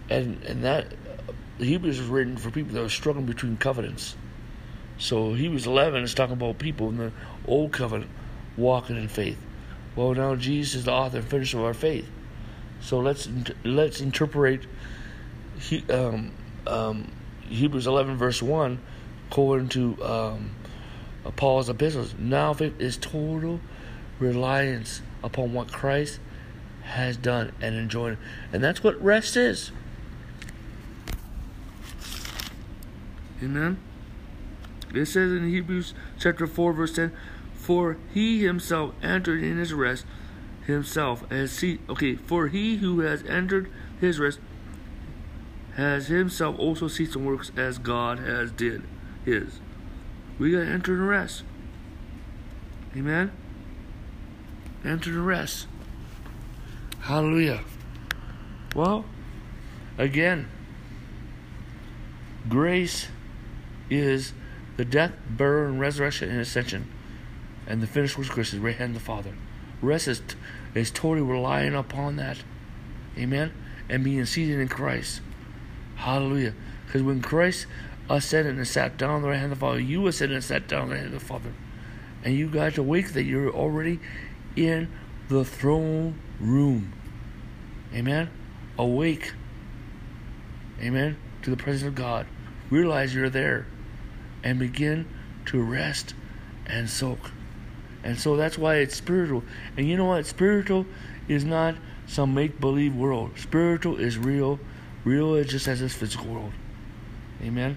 And 0.09 0.43
and 0.45 0.65
that 0.65 0.87
uh, 1.29 1.33
Hebrews 1.63 1.99
was 1.99 2.09
written 2.09 2.37
for 2.37 2.51
people 2.51 2.75
that 2.75 2.83
were 2.83 2.89
struggling 2.89 3.27
between 3.27 3.57
covenants. 3.57 4.17
So 4.99 5.33
Hebrews 5.33 5.67
11 5.67 6.03
is 6.03 6.13
talking 6.13 6.35
about 6.35 6.59
people 6.59 6.91
in 6.91 6.99
the 6.99 7.13
old 7.47 7.73
covenant 7.73 8.11
walking 8.57 8.97
in 8.97 9.09
faith. 9.09 9.39
Well, 9.97 10.15
now 10.15 10.35
Jesus 10.37 10.75
is 10.75 10.85
the 10.85 10.93
author 10.93 11.19
and 11.19 11.27
finisher 11.27 11.59
of 11.59 11.65
our 11.65 11.75
faith. 11.75 12.09
So 12.81 12.99
let's 12.99 13.29
let's 13.65 14.01
interpret 14.01 14.67
he, 15.59 15.85
um, 15.91 16.33
um, 16.67 17.13
Hebrews 17.49 17.87
11 17.87 18.17
verse 18.17 18.43
1 18.43 18.81
according 19.29 19.69
to 19.71 20.03
um, 20.05 20.51
Paul's 21.37 21.69
epistles. 21.69 22.15
Now 22.19 22.53
faith 22.55 22.81
is 22.81 22.97
total 22.97 23.61
reliance 24.19 25.03
upon 25.23 25.53
what 25.53 25.73
Christ 25.73 26.21
has 26.83 27.17
done 27.17 27.53
and 27.61 27.75
enjoyed. 27.77 28.19
and 28.53 28.65
that's 28.65 28.83
what 28.83 29.01
rest 29.03 29.37
is. 29.37 29.71
Amen. 33.43 33.79
It 34.93 35.07
says 35.07 35.33
in 35.33 35.49
Hebrews 35.49 35.95
chapter 36.19 36.47
4 36.47 36.73
verse 36.73 36.95
10, 36.95 37.13
For 37.55 37.97
he 38.13 38.43
himself 38.43 38.95
entered 39.03 39.43
in 39.43 39.59
his 39.59 39.73
rest 39.73 40.05
himself 40.71 41.25
as 41.31 41.51
see 41.51 41.79
okay 41.89 42.15
for 42.15 42.49
he 42.49 42.77
who 42.77 43.01
has 43.01 43.23
entered 43.25 43.71
his 44.01 44.19
rest 44.19 44.39
has 45.77 46.09
himself 46.09 46.59
also 46.59 46.89
ceased 46.89 47.17
and 47.17 47.27
works 47.27 47.51
as 47.57 47.79
God 47.79 48.19
has 48.19 48.51
did 48.51 48.83
his. 49.25 49.61
We 50.39 50.53
gotta 50.53 50.67
enter 50.67 50.97
the 50.97 51.03
rest. 51.03 51.43
Amen. 52.97 53.31
Enter 54.85 55.13
the 55.13 55.21
rest. 55.21 55.67
Hallelujah. 57.01 57.63
Well, 58.75 59.05
again, 59.97 60.49
grace 62.49 63.09
is 63.89 64.33
the 64.77 64.85
death, 64.85 65.13
burial, 65.29 65.71
and 65.71 65.81
resurrection 65.81 66.31
and 66.31 66.41
ascension, 66.41 66.91
and 67.67 67.83
the 67.83 67.87
finished 67.87 68.17
work 68.17 68.29
of 68.29 68.33
Christ 68.35 68.55
is 68.55 68.59
right 68.59 68.77
hand 68.77 68.97
of 68.97 69.03
the 69.03 69.07
Father. 69.07 69.35
Rest 69.83 70.09
is, 70.09 70.23
is 70.75 70.91
totally 70.91 71.23
relying 71.23 71.75
upon 71.75 72.17
that. 72.17 72.39
Amen? 73.19 73.53
And 73.89 74.05
being 74.05 74.25
seated 74.25 74.61
in 74.61 74.69
Christ. 74.69 75.21
Hallelujah. 75.97 76.55
Because 76.87 77.03
when 77.03 77.21
Christ 77.21 77.67
ascended 78.09 78.57
and 78.57 78.67
sat 78.67 78.97
down 78.97 79.11
on 79.11 79.23
the 79.23 79.29
right 79.29 79.39
hand 79.39 79.53
of 79.53 79.59
the 79.59 79.65
Father, 79.65 79.81
you 79.81 80.07
ascended 80.07 80.37
and 80.37 80.45
sat 80.45 80.69
down 80.69 80.83
on 80.83 80.89
the 80.89 80.95
right 80.95 81.03
hand 81.03 81.15
of 81.15 81.21
the 81.21 81.27
Father. 81.27 81.53
And 82.25 82.35
you 82.35 82.49
got 82.49 82.75
to 82.75 82.83
wake 82.83 83.13
that 83.15 83.25
you're 83.25 83.51
already 83.51 84.01
in 84.57 84.89
the 85.29 85.45
throne 85.45 86.19
room. 86.39 86.93
Amen? 87.95 88.31
Awake. 88.79 89.33
Amen? 90.81 91.17
To 91.43 91.51
the 91.51 91.57
presence 91.57 91.87
of 91.87 91.95
God. 91.95 92.27
Realize 92.71 93.15
you're 93.15 93.31
there. 93.31 93.67
And 94.43 94.59
begin 94.59 95.07
to 95.47 95.63
rest 95.63 96.15
and 96.67 96.89
soak. 96.89 97.31
And 98.03 98.19
so 98.19 98.37
that's 98.37 98.57
why 98.57 98.77
it's 98.77 98.97
spiritual. 98.97 99.43
And 99.77 99.89
you 99.89 99.97
know 99.97 100.07
what? 100.07 100.27
Spiritual 100.27 100.87
is 101.29 101.45
not 101.45 101.75
some 102.07 102.35
make 102.35 102.61
believe 102.61 102.95
world. 102.95 103.39
Spiritual 103.39 103.99
is 103.99 104.19
real. 104.19 104.59
Real 105.05 105.35
is 105.35 105.49
just 105.49 105.69
as 105.69 105.81
this 105.81 105.95
physical 105.95 106.27
world. 106.27 106.53
Amen. 107.43 107.77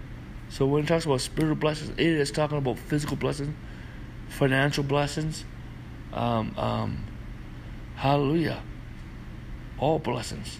So 0.49 0.65
when 0.65 0.83
it 0.83 0.87
talks 0.87 1.05
about 1.05 1.21
spiritual 1.21 1.55
blessings, 1.55 1.91
it 1.91 1.99
is 1.99 2.31
talking 2.31 2.57
about 2.57 2.77
physical 2.77 3.15
blessings, 3.15 3.55
financial 4.29 4.83
blessings. 4.83 5.45
Um, 6.13 6.53
um, 6.57 7.05
hallelujah. 7.95 8.61
All 9.79 9.99
blessings. 9.99 10.59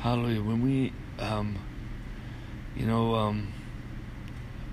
Hallelujah. 0.00 0.42
When 0.42 0.62
we, 0.62 0.92
um, 1.18 1.58
you 2.76 2.86
know, 2.86 3.14
um, 3.14 3.52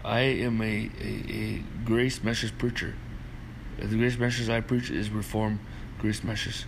I 0.04 0.20
am 0.20 0.62
a, 0.62 0.90
a, 1.02 1.34
a 1.34 1.64
grace 1.86 2.24
message 2.24 2.58
preacher. 2.58 2.96
The 3.78 3.98
grace 3.98 4.18
message 4.18 4.50
I 4.50 4.62
preach 4.62 4.90
is 4.92 5.10
reform 5.10 5.60
grace 5.98 6.24
message, 6.24 6.66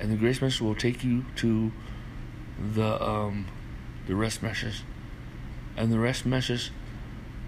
and 0.00 0.10
the 0.10 0.16
grace 0.16 0.40
message 0.40 0.60
will 0.60 0.74
take 0.74 1.04
you 1.04 1.24
to 1.36 1.72
the 2.74 3.02
um, 3.02 3.46
the 4.06 4.14
rest 4.14 4.42
message, 4.42 4.82
and 5.76 5.92
the 5.92 5.98
rest 5.98 6.24
message 6.24 6.72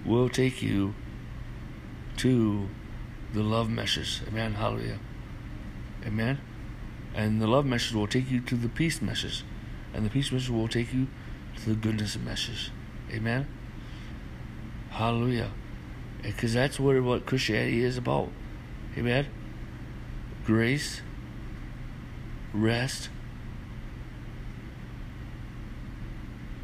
will 0.05 0.29
take 0.29 0.63
you 0.63 0.95
to 2.19 2.69
the 3.33 3.43
love 3.43 3.71
message. 3.71 4.21
Amen. 4.29 4.55
Hallelujah. 4.55 4.99
Amen. 6.07 6.39
And 7.15 7.41
the 7.41 7.47
love 7.47 7.67
message 7.67 7.95
will 7.95 8.07
take 8.07 8.31
you 8.31 8.41
to 8.41 8.55
the 8.55 8.69
peace 8.69 9.03
message, 9.03 9.43
and 9.95 10.05
the 10.05 10.11
peace 10.11 10.31
message 10.31 10.51
will 10.51 10.69
take 10.69 10.93
you 10.93 11.09
to 11.57 11.71
the 11.71 11.75
goodness 11.75 12.17
message. 12.19 12.71
Amen. 13.11 13.47
Hallelujah. 14.91 15.51
Because 16.23 16.55
that's 16.55 16.81
what, 16.81 17.01
what 17.03 17.27
Christianity 17.27 17.85
is 17.85 17.97
about. 17.97 18.31
Amen. 18.97 19.27
Grace, 20.45 21.03
rest, 22.53 23.11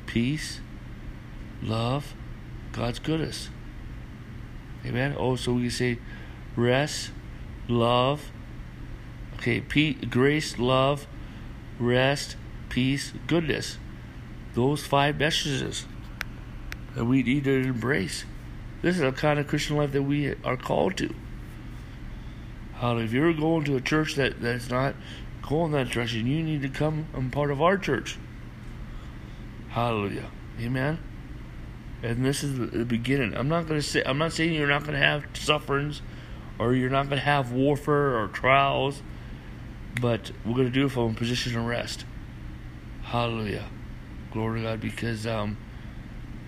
peace, 0.06 0.60
love, 1.62 2.14
God's 2.72 2.98
goodness. 2.98 3.50
Amen. 4.84 5.14
Oh, 5.18 5.36
so 5.36 5.54
we 5.54 5.70
say 5.70 5.98
rest, 6.56 7.10
love, 7.68 8.30
okay, 9.36 9.60
peace, 9.60 9.96
grace, 10.10 10.58
love, 10.58 11.06
rest, 11.78 12.36
peace, 12.68 13.12
goodness. 13.26 13.78
Those 14.54 14.86
five 14.86 15.18
messages 15.18 15.86
that 16.94 17.04
we 17.04 17.22
need 17.22 17.44
to 17.44 17.52
embrace. 17.52 18.24
This 18.82 18.96
is 18.96 19.02
the 19.02 19.12
kind 19.12 19.38
of 19.38 19.46
Christian 19.46 19.76
life 19.76 19.92
that 19.92 20.02
we 20.02 20.34
are 20.44 20.56
called 20.56 20.96
to. 20.98 21.14
If 22.82 23.12
you're 23.12 23.32
going 23.32 23.64
to 23.64 23.76
a 23.76 23.80
church 23.80 24.14
that, 24.16 24.42
that's 24.42 24.68
not 24.68 24.94
going 25.42 25.72
that 25.72 25.88
direction, 25.88 26.26
you 26.26 26.42
need 26.42 26.60
to 26.62 26.68
come 26.68 27.06
and 27.14 27.32
part 27.32 27.50
of 27.50 27.62
our 27.62 27.78
church. 27.78 28.18
Hallelujah. 29.70 30.30
Amen. 30.60 30.98
And 32.02 32.24
this 32.24 32.44
is 32.44 32.58
the 32.58 32.84
beginning. 32.84 33.34
I'm 33.34 33.48
not 33.48 33.66
gonna 33.66 33.80
say 33.80 34.02
I'm 34.04 34.18
not 34.18 34.32
saying 34.32 34.52
you're 34.52 34.68
not 34.68 34.84
gonna 34.84 34.98
have 34.98 35.24
sufferings 35.32 36.02
or 36.58 36.74
you're 36.74 36.90
not 36.90 37.08
gonna 37.08 37.22
have 37.22 37.52
warfare 37.52 38.18
or 38.18 38.28
trials, 38.28 39.02
but 40.00 40.30
we're 40.44 40.54
gonna 40.54 40.68
do 40.68 40.86
it 40.86 40.90
from 40.90 41.12
a 41.12 41.14
position 41.14 41.56
of 41.56 41.64
rest. 41.64 42.04
Hallelujah. 43.02 43.64
Glory 44.30 44.60
to 44.60 44.66
God 44.66 44.80
because 44.82 45.26
um 45.26 45.56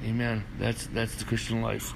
Amen. 0.05 0.45
That's 0.59 0.87
that's 0.89 1.15
the 1.17 1.25
Christian 1.25 1.63
life. 1.63 1.95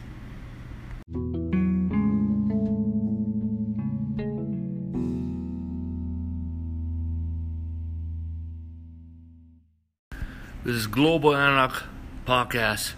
This 10.62 10.76
is 10.76 10.86
Global 10.86 11.34
Antioch 11.34 11.84
Podcast, 12.26 12.92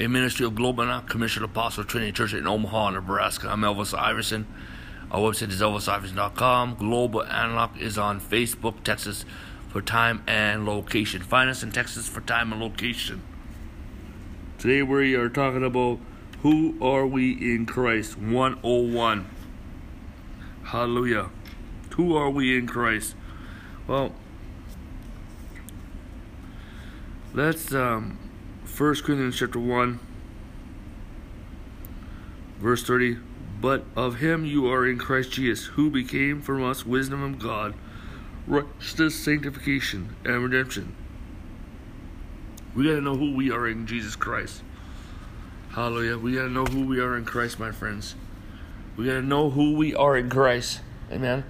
a 0.00 0.06
ministry 0.06 0.46
of 0.46 0.54
Global 0.54 0.84
Antioch 0.84 1.08
Commissioned 1.08 1.44
Apostle 1.44 1.84
Trinity 1.84 2.12
Church 2.12 2.32
in 2.32 2.46
Omaha, 2.46 2.90
Nebraska. 2.90 3.48
I'm 3.50 3.60
Elvis 3.60 3.96
Iverson. 3.96 4.46
Our 5.10 5.20
website 5.20 5.50
is 5.50 5.60
elvisiverson.com. 5.60 6.76
Global 6.76 7.22
Antioch 7.24 7.76
is 7.78 7.98
on 7.98 8.20
Facebook, 8.20 8.82
Texas 8.82 9.24
for 9.68 9.82
time 9.82 10.22
and 10.26 10.64
location. 10.66 11.22
Find 11.22 11.50
us 11.50 11.62
in 11.62 11.72
Texas 11.72 12.08
for 12.08 12.20
time 12.20 12.52
and 12.52 12.60
location. 12.60 13.22
Today 14.64 14.82
we 14.82 15.14
are 15.14 15.28
talking 15.28 15.62
about 15.62 15.98
who 16.40 16.74
are 16.80 17.06
we 17.06 17.32
in 17.32 17.66
Christ 17.66 18.16
101. 18.16 19.28
Hallelujah. 20.62 21.28
Who 21.96 22.16
are 22.16 22.30
we 22.30 22.56
in 22.56 22.66
Christ? 22.66 23.14
Well, 23.86 24.14
let's 27.34 27.74
um 27.74 28.16
1 28.64 28.94
Corinthians 29.04 29.38
chapter 29.38 29.58
1 29.58 30.00
verse 32.58 32.82
30 32.84 33.18
but 33.60 33.84
of 33.94 34.20
him 34.20 34.46
you 34.46 34.66
are 34.66 34.88
in 34.88 34.96
Christ 34.96 35.32
Jesus 35.32 35.66
who 35.76 35.90
became 35.90 36.40
from 36.40 36.64
us 36.64 36.86
wisdom 36.86 37.22
of 37.22 37.38
God 37.38 37.74
righteousness 38.46 39.14
sanctification 39.14 40.16
and 40.24 40.42
redemption 40.42 40.96
we 42.74 42.84
got 42.84 42.94
to 42.94 43.00
know 43.00 43.14
who 43.14 43.34
we 43.34 43.50
are 43.50 43.68
in 43.68 43.86
Jesus 43.86 44.16
Christ. 44.16 44.62
Hallelujah. 45.70 46.18
We 46.18 46.34
got 46.34 46.42
to 46.42 46.50
know 46.50 46.64
who 46.64 46.86
we 46.86 47.00
are 47.00 47.16
in 47.16 47.24
Christ, 47.24 47.58
my 47.58 47.72
friends. 47.72 48.14
We 48.96 49.06
got 49.06 49.14
to 49.14 49.22
know 49.22 49.50
who 49.50 49.74
we 49.74 49.94
are 49.94 50.16
in 50.16 50.28
Christ. 50.30 50.80
Amen. 51.10 51.44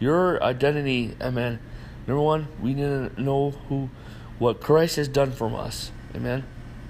Your 0.00 0.42
identity, 0.42 1.16
amen. 1.20 1.58
Number 2.06 2.22
one, 2.22 2.48
we 2.60 2.74
need 2.74 2.82
to 2.82 3.22
know 3.22 3.50
who, 3.68 3.90
what 4.38 4.60
Christ 4.60 4.96
has 4.96 5.08
done 5.08 5.32
for 5.32 5.54
us. 5.54 5.90
Amen. 6.14 6.44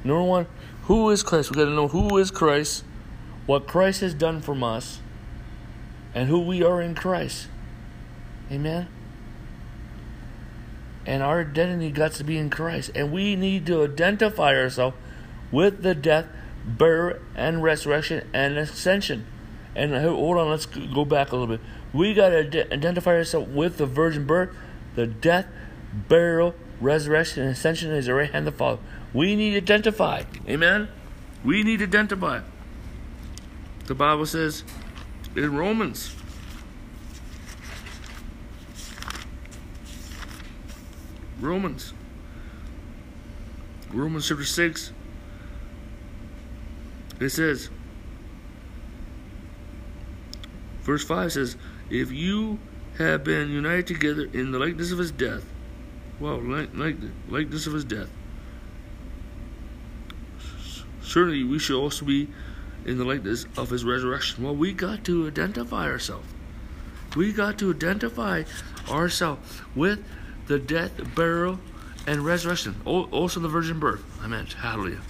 Number 0.05 0.23
one, 0.23 0.47
who 0.85 1.11
is 1.11 1.23
Christ? 1.23 1.51
We 1.51 1.57
got 1.57 1.67
to 1.67 1.75
know 1.75 1.89
who 1.89 2.17
is 2.19 2.31
Christ, 2.31 2.85
what 3.47 3.67
Christ 3.67 4.01
has 4.01 4.15
done 4.15 4.41
for 4.41 4.57
us, 4.65 5.01
and 6.15 6.29
who 6.29 6.41
we 6.41 6.63
are 6.63 6.81
in 6.81 6.95
Christ. 6.95 7.49
Amen 8.51 8.89
and 11.07 11.23
our 11.23 11.41
identity 11.41 11.91
got 11.91 12.13
to 12.13 12.25
be 12.25 12.39
in 12.39 12.51
Christ. 12.51 12.91
And 12.95 13.13
we 13.13 13.37
need 13.37 13.67
to 13.67 13.85
identify 13.85 14.55
ourselves 14.55 14.97
with 15.51 15.83
the 15.83 15.95
death, 15.95 16.27
burial, 16.65 17.19
and 17.35 17.63
resurrection 17.63 18.29
and 18.33 18.57
ascension. 18.57 19.27
And 19.75 19.95
hold 19.95 20.39
on, 20.39 20.51
let's 20.51 20.67
go 20.67 21.05
back 21.05 21.33
a 21.33 21.37
little 21.37 21.57
bit. 21.57 21.65
We 21.93 22.15
got 22.15 22.31
to 22.31 22.73
identify 22.73 23.13
ourselves 23.13 23.51
with 23.53 23.79
the 23.79 23.87
virgin 23.87 24.27
birth, 24.27 24.51
the 24.95 25.07
death, 25.07 25.47
burial, 26.09 26.55
resurrection, 26.81 27.43
and 27.43 27.53
ascension 27.53 27.91
is 27.93 28.07
the 28.07 28.15
right 28.15 28.31
hand 28.31 28.47
of 28.47 28.55
the 28.55 28.59
Father. 28.59 28.81
We 29.13 29.37
need 29.37 29.53
to 29.53 29.57
identify. 29.59 30.25
Amen? 30.49 30.89
We 31.45 31.63
need 31.63 31.79
to 31.79 31.85
identify. 31.85 32.41
The 33.87 33.95
Bible 33.95 34.27
says 34.27 34.65
in 35.35 35.57
Romans 35.57 36.15
Romans. 41.43 41.93
Romans 43.93 44.29
chapter 44.29 44.45
6. 44.45 44.93
It 47.21 47.29
says, 47.31 47.69
verse 50.83 51.05
5 51.05 51.33
says, 51.33 51.57
If 51.91 52.11
you 52.11 52.59
have 52.99 53.25
been 53.25 53.51
united 53.51 53.87
together 53.87 54.29
in 54.33 54.53
the 54.53 54.59
likeness 54.59 54.93
of 54.93 54.99
his 54.99 55.11
death, 55.11 55.45
well, 56.21 56.41
like, 56.41 56.71
like 56.75 56.97
likeness 57.29 57.67
of 57.67 57.75
his 57.75 57.85
death, 57.85 58.09
certainly 61.03 61.43
we 61.45 61.59
should 61.59 61.79
also 61.79 62.05
be 62.05 62.29
in 62.85 62.99
the 62.99 63.05
likeness 63.05 63.47
of 63.57 63.71
his 63.71 63.85
resurrection. 63.85 64.45
Well, 64.45 64.55
we 64.55 64.73
got 64.73 65.05
to 65.05 65.27
identify 65.27 65.85
ourselves. 65.85 66.27
We 67.15 67.33
got 67.33 67.59
to 67.59 67.71
identify 67.71 68.45
ourselves 68.89 69.61
with 69.75 70.03
the 70.47 70.59
death, 70.59 71.15
burial, 71.15 71.59
and 72.07 72.25
resurrection. 72.25 72.77
Also 72.85 73.41
the 73.41 73.49
virgin 73.49 73.79
birth. 73.79 74.05
I 74.23 74.27
meant, 74.27 74.55
hallelujah. 74.55 75.01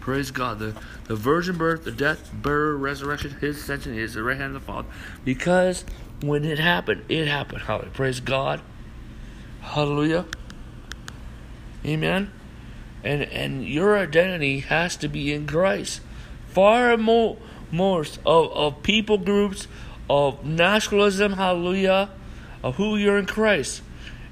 Praise 0.00 0.30
God. 0.30 0.58
The, 0.58 0.74
the 1.04 1.14
virgin 1.14 1.56
birth, 1.56 1.84
the 1.84 1.92
death, 1.92 2.30
burial, 2.32 2.78
resurrection, 2.78 3.36
his 3.40 3.58
ascension 3.58 3.94
is 3.94 4.14
the 4.14 4.22
right 4.22 4.36
hand 4.36 4.56
of 4.56 4.62
the 4.62 4.66
Father. 4.66 4.88
Because 5.24 5.84
when 6.20 6.44
it 6.44 6.58
happened, 6.58 7.04
it 7.08 7.28
happened. 7.28 7.62
Hallelujah. 7.62 7.92
Praise 7.92 8.20
God. 8.20 8.60
Hallelujah. 9.60 10.26
Amen. 11.84 12.32
And 13.04 13.22
and 13.22 13.64
your 13.64 13.98
identity 13.98 14.60
has 14.60 14.96
to 14.96 15.08
be 15.08 15.32
in 15.32 15.46
Christ. 15.46 16.00
Far 16.48 16.96
more 16.96 17.38
most 17.70 18.18
of, 18.26 18.52
of 18.52 18.82
people 18.82 19.18
groups 19.18 19.66
of 20.08 20.44
nationalism, 20.44 21.34
hallelujah, 21.34 22.10
of 22.62 22.76
who 22.76 22.96
you're 22.96 23.18
in 23.18 23.26
Christ. 23.26 23.82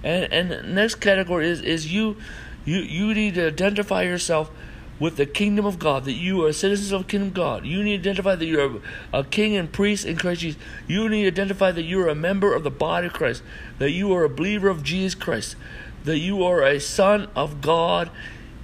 And 0.02 0.32
and 0.32 0.74
next 0.74 0.96
category 0.96 1.48
is, 1.48 1.60
is 1.60 1.92
you 1.92 2.16
you 2.64 2.78
you 2.78 3.14
need 3.14 3.34
to 3.34 3.48
identify 3.48 4.02
yourself 4.02 4.50
with 4.98 5.16
the 5.16 5.24
kingdom 5.24 5.64
of 5.64 5.78
God, 5.78 6.04
that 6.04 6.12
you 6.12 6.44
are 6.44 6.52
citizens 6.52 6.92
of 6.92 7.02
the 7.02 7.08
kingdom 7.08 7.28
of 7.28 7.34
God. 7.34 7.64
You 7.64 7.82
need 7.82 8.02
to 8.02 8.10
identify 8.10 8.34
that 8.34 8.44
you're 8.44 8.76
a, 9.12 9.20
a 9.20 9.24
king 9.24 9.56
and 9.56 9.72
priest 9.72 10.04
in 10.04 10.16
Christ 10.16 10.42
Jesus. 10.42 10.60
You 10.86 11.08
need 11.08 11.22
to 11.22 11.28
identify 11.28 11.72
that 11.72 11.82
you 11.82 12.00
are 12.02 12.08
a 12.08 12.14
member 12.14 12.54
of 12.54 12.64
the 12.64 12.70
body 12.70 13.06
of 13.06 13.14
Christ, 13.14 13.42
that 13.78 13.92
you 13.92 14.12
are 14.12 14.24
a 14.24 14.28
believer 14.28 14.68
of 14.68 14.84
Jesus 14.84 15.14
Christ, 15.14 15.56
that 16.04 16.18
you 16.18 16.44
are 16.44 16.62
a 16.62 16.78
son 16.78 17.28
of 17.34 17.62
God 17.62 18.10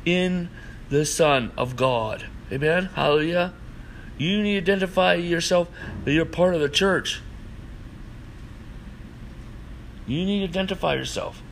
in 0.05 0.51
the 0.91 1.07
Son 1.07 1.53
of 1.57 1.75
God. 1.75 2.27
Amen. 2.53 2.91
Hallelujah. 2.95 3.55
You 4.19 4.43
need 4.43 4.67
to 4.67 4.73
identify 4.73 5.15
yourself 5.15 5.69
that 6.05 6.13
you're 6.13 6.25
part 6.25 6.55
of 6.55 6.61
the 6.61 6.69
church. 6.69 7.23
You 10.07 10.25
need 10.25 10.39
to 10.39 10.45
identify 10.45 10.95
yourself. 10.95 11.43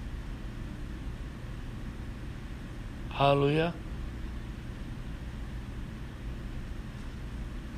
Hallelujah. 3.10 3.74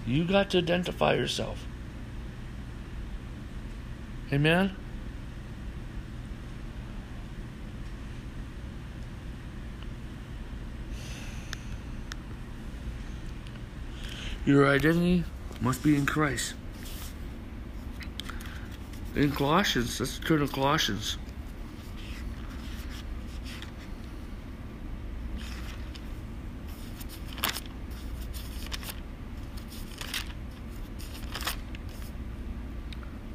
You 0.07 0.25
got 0.25 0.51
to 0.51 0.59
identify 0.59 1.15
yourself. 1.15 1.67
Amen. 4.33 4.77
Your 14.45 14.69
identity 14.69 15.25
must 15.61 15.83
be 15.83 15.97
in 15.97 16.07
Christ. 16.07 16.55
In 19.17 19.33
Colossians, 19.33 19.99
let's 19.99 20.19
turn 20.19 20.41
to 20.41 20.47
Colossians. 20.47 21.17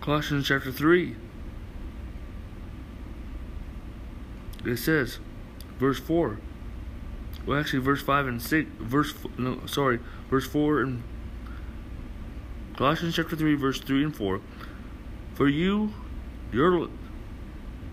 Colossians 0.01 0.47
chapter 0.47 0.71
3. 0.71 1.15
It 4.65 4.77
says, 4.77 5.17
verse 5.79 5.99
4. 5.99 6.37
Well, 7.47 7.59
actually, 7.59 7.79
verse 7.79 8.03
5 8.03 8.27
and 8.27 8.39
6. 8.39 8.69
Verse, 8.77 9.15
no, 9.39 9.65
sorry, 9.65 9.99
verse 10.29 10.45
4 10.45 10.81
and. 10.81 11.03
Colossians 12.77 13.15
chapter 13.15 13.35
3, 13.35 13.55
verse 13.55 13.79
3 13.79 14.03
and 14.03 14.15
4. 14.15 14.41
For 15.41 15.49
you, 15.49 15.91
your, 16.53 16.87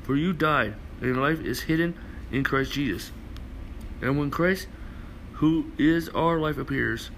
for 0.02 0.14
you 0.14 0.34
died, 0.34 0.74
and 1.00 1.18
life 1.18 1.40
is 1.40 1.62
hidden 1.62 1.98
in 2.30 2.44
Christ 2.44 2.72
Jesus. 2.72 3.10
And 4.02 4.18
when 4.18 4.30
Christ, 4.30 4.68
who 5.32 5.72
is 5.78 6.10
our 6.10 6.38
life, 6.38 6.58
appears, 6.58 7.10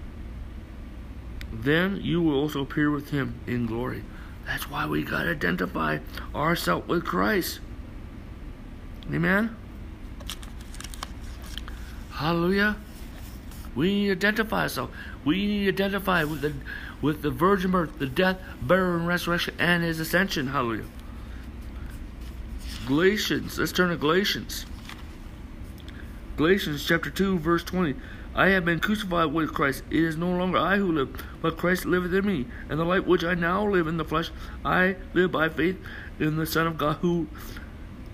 then 1.51 1.99
you 2.01 2.21
will 2.21 2.39
also 2.39 2.61
appear 2.61 2.89
with 2.89 3.09
him 3.09 3.41
in 3.45 3.65
glory. 3.65 4.05
That's 4.45 4.69
why 4.71 4.85
we 4.85 5.03
got 5.03 5.23
to 5.23 5.31
identify 5.31 5.99
ourselves 6.33 6.87
with 6.87 7.03
Christ. 7.03 7.59
Amen? 9.13 9.53
Hallelujah. 12.11 12.77
We 13.75 13.93
need 13.93 14.05
to 14.05 14.11
identify 14.13 14.61
ourselves. 14.61 14.93
We 15.25 15.45
need 15.45 15.63
to 15.65 15.83
identify 15.83 16.23
with 16.23 16.39
the 16.39 16.53
with 17.01 17.21
the 17.21 17.31
virgin 17.31 17.71
birth, 17.71 17.97
the 17.99 18.07
death, 18.07 18.39
burial, 18.61 18.95
and 18.95 19.07
resurrection, 19.07 19.55
and 19.59 19.83
his 19.83 19.99
ascension. 19.99 20.47
Hallelujah. 20.47 20.85
Galatians. 22.85 23.57
Let's 23.57 23.71
turn 23.71 23.89
to 23.89 23.97
Galatians. 23.97 24.65
Galatians 26.37 26.85
chapter 26.85 27.09
2, 27.09 27.39
verse 27.39 27.63
20. 27.63 27.95
I 28.33 28.47
have 28.49 28.63
been 28.63 28.79
crucified 28.79 29.33
with 29.33 29.53
Christ. 29.53 29.83
It 29.89 30.03
is 30.03 30.15
no 30.15 30.29
longer 30.31 30.57
I 30.57 30.77
who 30.77 30.91
live, 30.91 31.23
but 31.41 31.57
Christ 31.57 31.85
liveth 31.85 32.13
in 32.13 32.25
me. 32.25 32.45
And 32.69 32.79
the 32.79 32.85
life 32.85 33.05
which 33.05 33.23
I 33.23 33.33
now 33.33 33.67
live 33.67 33.87
in 33.87 33.97
the 33.97 34.05
flesh, 34.05 34.31
I 34.63 34.95
live 35.13 35.31
by 35.31 35.49
faith 35.49 35.77
in 36.19 36.37
the 36.37 36.45
Son 36.45 36.65
of 36.65 36.77
God 36.77 36.97
who, 36.97 37.27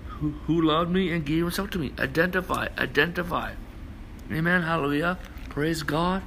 who, 0.06 0.30
who 0.46 0.60
loved 0.60 0.90
me 0.90 1.12
and 1.12 1.24
gave 1.24 1.42
himself 1.42 1.70
to 1.70 1.78
me. 1.78 1.92
Identify, 1.98 2.68
identify. 2.76 3.52
Amen. 4.32 4.62
Hallelujah. 4.62 5.18
Praise 5.50 5.82
God. 5.84 6.22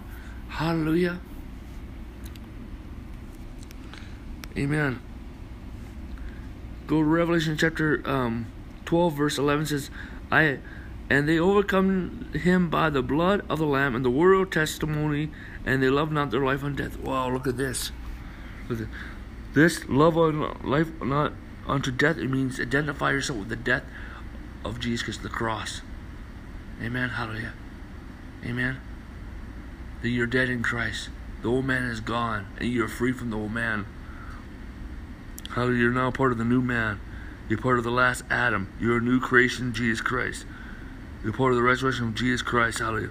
Hallelujah. 0.47 1.19
Amen. 4.57 5.01
Go 6.87 6.97
to 6.97 7.03
Revelation 7.03 7.57
chapter 7.57 8.01
um, 8.05 8.47
12, 8.85 9.13
verse 9.13 9.37
11 9.37 9.67
says, 9.67 9.89
I 10.31 10.59
and 11.11 11.27
they 11.27 11.37
overcome 11.37 12.29
him 12.33 12.69
by 12.69 12.89
the 12.89 13.01
blood 13.01 13.43
of 13.49 13.59
the 13.59 13.65
Lamb 13.65 13.95
and 13.95 14.05
the 14.05 14.09
word 14.09 14.33
of 14.35 14.49
testimony, 14.49 15.29
and 15.65 15.83
they 15.83 15.89
love 15.89 16.09
not 16.09 16.31
their 16.31 16.39
life 16.39 16.63
unto 16.63 16.83
death. 16.83 16.97
Wow, 16.99 17.29
look 17.29 17.47
at 17.47 17.57
this. 17.57 17.91
This 19.53 19.89
love 19.89 20.17
on 20.17 20.57
life 20.63 20.87
not 21.01 21.33
unto 21.67 21.91
death. 21.91 22.17
It 22.17 22.29
means 22.29 22.61
identify 22.61 23.11
yourself 23.11 23.39
with 23.39 23.49
the 23.49 23.57
death 23.57 23.83
of 24.63 24.79
Jesus 24.79 25.03
Christ, 25.03 25.23
the 25.23 25.27
cross. 25.27 25.81
Amen. 26.81 27.09
Hallelujah. 27.09 27.53
Amen. 28.45 28.77
That 30.01 30.09
you're 30.09 30.27
dead 30.27 30.49
in 30.49 30.63
Christ. 30.63 31.09
The 31.41 31.49
old 31.49 31.65
man 31.65 31.83
is 31.83 31.99
gone, 31.99 32.47
and 32.57 32.69
you're 32.69 32.87
free 32.87 33.11
from 33.11 33.31
the 33.31 33.37
old 33.37 33.51
man. 33.51 33.85
Hallelujah. 35.53 35.79
You're 35.81 35.91
now 35.91 36.11
part 36.11 36.31
of 36.31 36.37
the 36.37 36.45
new 36.45 36.61
man. 36.61 37.01
You're 37.49 37.59
part 37.59 37.77
of 37.77 37.83
the 37.83 37.91
last 37.91 38.23
Adam. 38.29 38.71
You're 38.79 38.97
a 38.97 39.01
new 39.01 39.19
creation, 39.19 39.73
Jesus 39.73 39.99
Christ. 39.99 40.45
You're 41.23 41.33
part 41.33 41.51
of 41.51 41.57
the 41.57 41.63
resurrection 41.63 42.07
of 42.07 42.15
Jesus 42.15 42.41
Christ. 42.41 42.79
Hallelujah. 42.79 43.09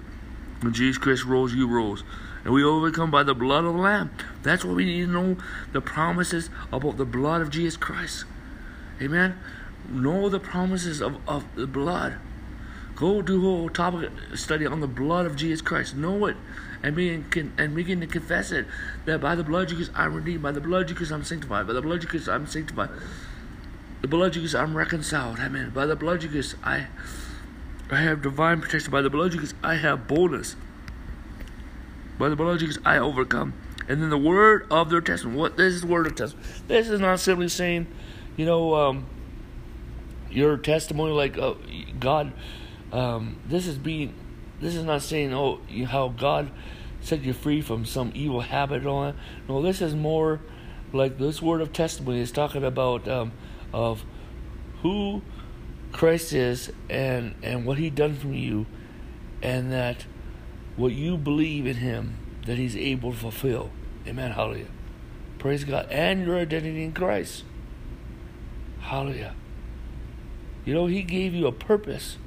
When 0.61 0.73
Jesus 0.73 0.97
Christ 0.97 1.23
rose, 1.23 1.53
you 1.53 1.67
rose. 1.67 2.03
And 2.43 2.53
we 2.53 2.63
overcome 2.63 3.11
by 3.11 3.21
the 3.21 3.35
blood 3.35 3.65
of 3.65 3.75
the 3.75 3.79
Lamb. 3.79 4.09
That's 4.41 4.65
what 4.65 4.75
we 4.75 4.85
need 4.85 5.05
to 5.05 5.11
know 5.11 5.37
the 5.71 5.81
promises 5.81 6.49
about 6.71 6.97
the 6.97 7.05
blood 7.05 7.41
of 7.41 7.51
Jesus 7.51 7.77
Christ. 7.77 8.25
Amen. 8.99 9.37
Know 9.87 10.27
the 10.27 10.39
promises 10.39 11.01
of, 11.01 11.17
of 11.27 11.45
the 11.55 11.67
blood. 11.67 12.17
Go 12.95 13.21
do 13.21 13.37
a 13.37 13.41
whole 13.41 13.69
topic 13.69 14.09
study 14.33 14.65
on 14.65 14.79
the 14.79 14.87
blood 14.87 15.27
of 15.27 15.35
Jesus 15.35 15.61
Christ. 15.61 15.95
Know 15.95 16.25
it 16.25 16.37
and 16.83 16.95
begin, 16.95 17.53
and 17.57 17.75
begin 17.75 17.99
to 18.01 18.07
confess 18.07 18.51
it. 18.51 18.65
That 19.05 19.21
by 19.21 19.35
the 19.35 19.43
blood 19.43 19.63
of 19.63 19.77
Jesus 19.77 19.89
I'm 19.95 20.15
redeemed. 20.15 20.43
By 20.43 20.51
the 20.51 20.61
blood 20.61 20.83
of 20.83 20.87
Jesus 20.97 21.11
I'm 21.11 21.23
sanctified. 21.23 21.67
By 21.67 21.73
the 21.73 21.81
blood 21.81 22.03
of 22.03 22.09
Jesus 22.11 22.27
I'm 22.27 22.47
sanctified. 22.47 22.89
The 24.01 24.07
blood 24.07 24.27
of 24.27 24.33
Jesus 24.33 24.55
I'm 24.55 24.75
reconciled. 24.75 25.39
Amen. 25.39 25.69
By 25.69 25.85
the 25.85 25.95
blood 25.95 26.23
of 26.23 26.31
Jesus 26.31 26.55
I 26.63 26.87
I 27.91 27.97
have 27.97 28.21
divine 28.21 28.61
protection. 28.61 28.89
By 28.89 29.01
the 29.01 29.09
blood 29.09 29.27
of 29.27 29.31
Jesus, 29.33 29.53
I 29.61 29.75
have 29.75 30.07
boldness. 30.07 30.55
By 32.17 32.29
the 32.29 32.37
blood 32.37 32.53
of 32.53 32.59
Jesus, 32.59 32.77
I 32.85 32.97
overcome. 32.97 33.53
And 33.89 34.01
then 34.01 34.09
the 34.09 34.17
word 34.17 34.65
of 34.71 34.89
their 34.89 35.01
testimony. 35.01 35.37
What 35.37 35.57
this 35.57 35.73
is 35.73 35.81
the 35.81 35.87
word 35.87 36.07
of 36.07 36.15
testimony. 36.15 36.47
This 36.67 36.87
is 36.87 37.01
not 37.01 37.19
simply 37.19 37.49
saying, 37.49 37.87
you 38.37 38.45
know, 38.45 38.75
um, 38.75 39.05
your 40.29 40.55
testimony 40.55 41.11
like 41.11 41.37
uh, 41.37 41.55
God. 41.99 42.31
Um, 42.93 43.39
this 43.45 43.67
is 43.67 43.77
being. 43.77 44.13
This 44.61 44.75
is 44.75 44.83
not 44.83 45.01
saying, 45.01 45.33
oh, 45.33 45.59
how 45.87 46.09
God 46.09 46.51
set 47.01 47.21
you 47.21 47.33
free 47.33 47.61
from 47.61 47.85
some 47.85 48.11
evil 48.13 48.41
habit 48.41 48.85
on. 48.85 49.17
No, 49.49 49.61
this 49.61 49.81
is 49.81 49.95
more 49.95 50.39
like 50.93 51.17
this 51.17 51.41
word 51.41 51.61
of 51.61 51.73
testimony 51.73 52.19
is 52.19 52.31
talking 52.31 52.63
about 52.63 53.07
um, 53.07 53.31
of 53.73 54.05
who 54.81 55.21
Christ 55.91 56.33
is 56.33 56.71
and 56.89 57.35
and 57.41 57.65
what 57.65 57.77
he 57.77 57.89
done 57.89 58.15
for 58.15 58.27
you 58.27 58.65
and 59.41 59.71
that 59.71 60.05
what 60.75 60.91
you 60.93 61.17
believe 61.17 61.65
in 61.65 61.77
him 61.77 62.17
that 62.45 62.57
he's 62.57 62.75
able 62.75 63.11
to 63.11 63.17
fulfill. 63.17 63.71
Amen. 64.07 64.31
Hallelujah. 64.31 64.67
Praise 65.39 65.63
God. 65.63 65.87
And 65.89 66.25
your 66.25 66.37
identity 66.37 66.83
in 66.83 66.93
Christ. 66.93 67.43
Hallelujah. 68.79 69.35
You 70.65 70.73
know, 70.73 70.85
he 70.85 71.01
gave 71.01 71.33
you 71.33 71.47
a 71.47 71.51
purpose. 71.51 72.17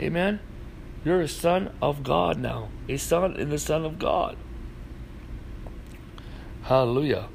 Amen. 0.00 0.40
You're 1.04 1.20
a 1.20 1.28
son 1.28 1.74
of 1.82 2.02
God 2.02 2.38
now. 2.38 2.70
A 2.88 2.96
son 2.96 3.36
in 3.36 3.50
the 3.50 3.58
Son 3.58 3.84
of 3.84 3.98
God. 3.98 4.36
Hallelujah. 6.62 7.28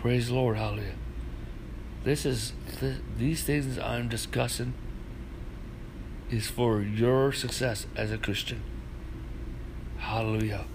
Praise 0.00 0.28
the 0.28 0.34
Lord. 0.34 0.58
Hallelujah. 0.58 0.94
This 2.04 2.26
is 2.26 2.52
th- 2.78 3.00
these 3.16 3.42
things 3.42 3.78
I'm 3.78 4.08
discussing 4.08 4.74
is 6.30 6.48
for 6.48 6.82
your 6.82 7.32
success 7.32 7.86
as 7.96 8.12
a 8.12 8.18
Christian. 8.18 8.62
Hallelujah. 9.96 10.66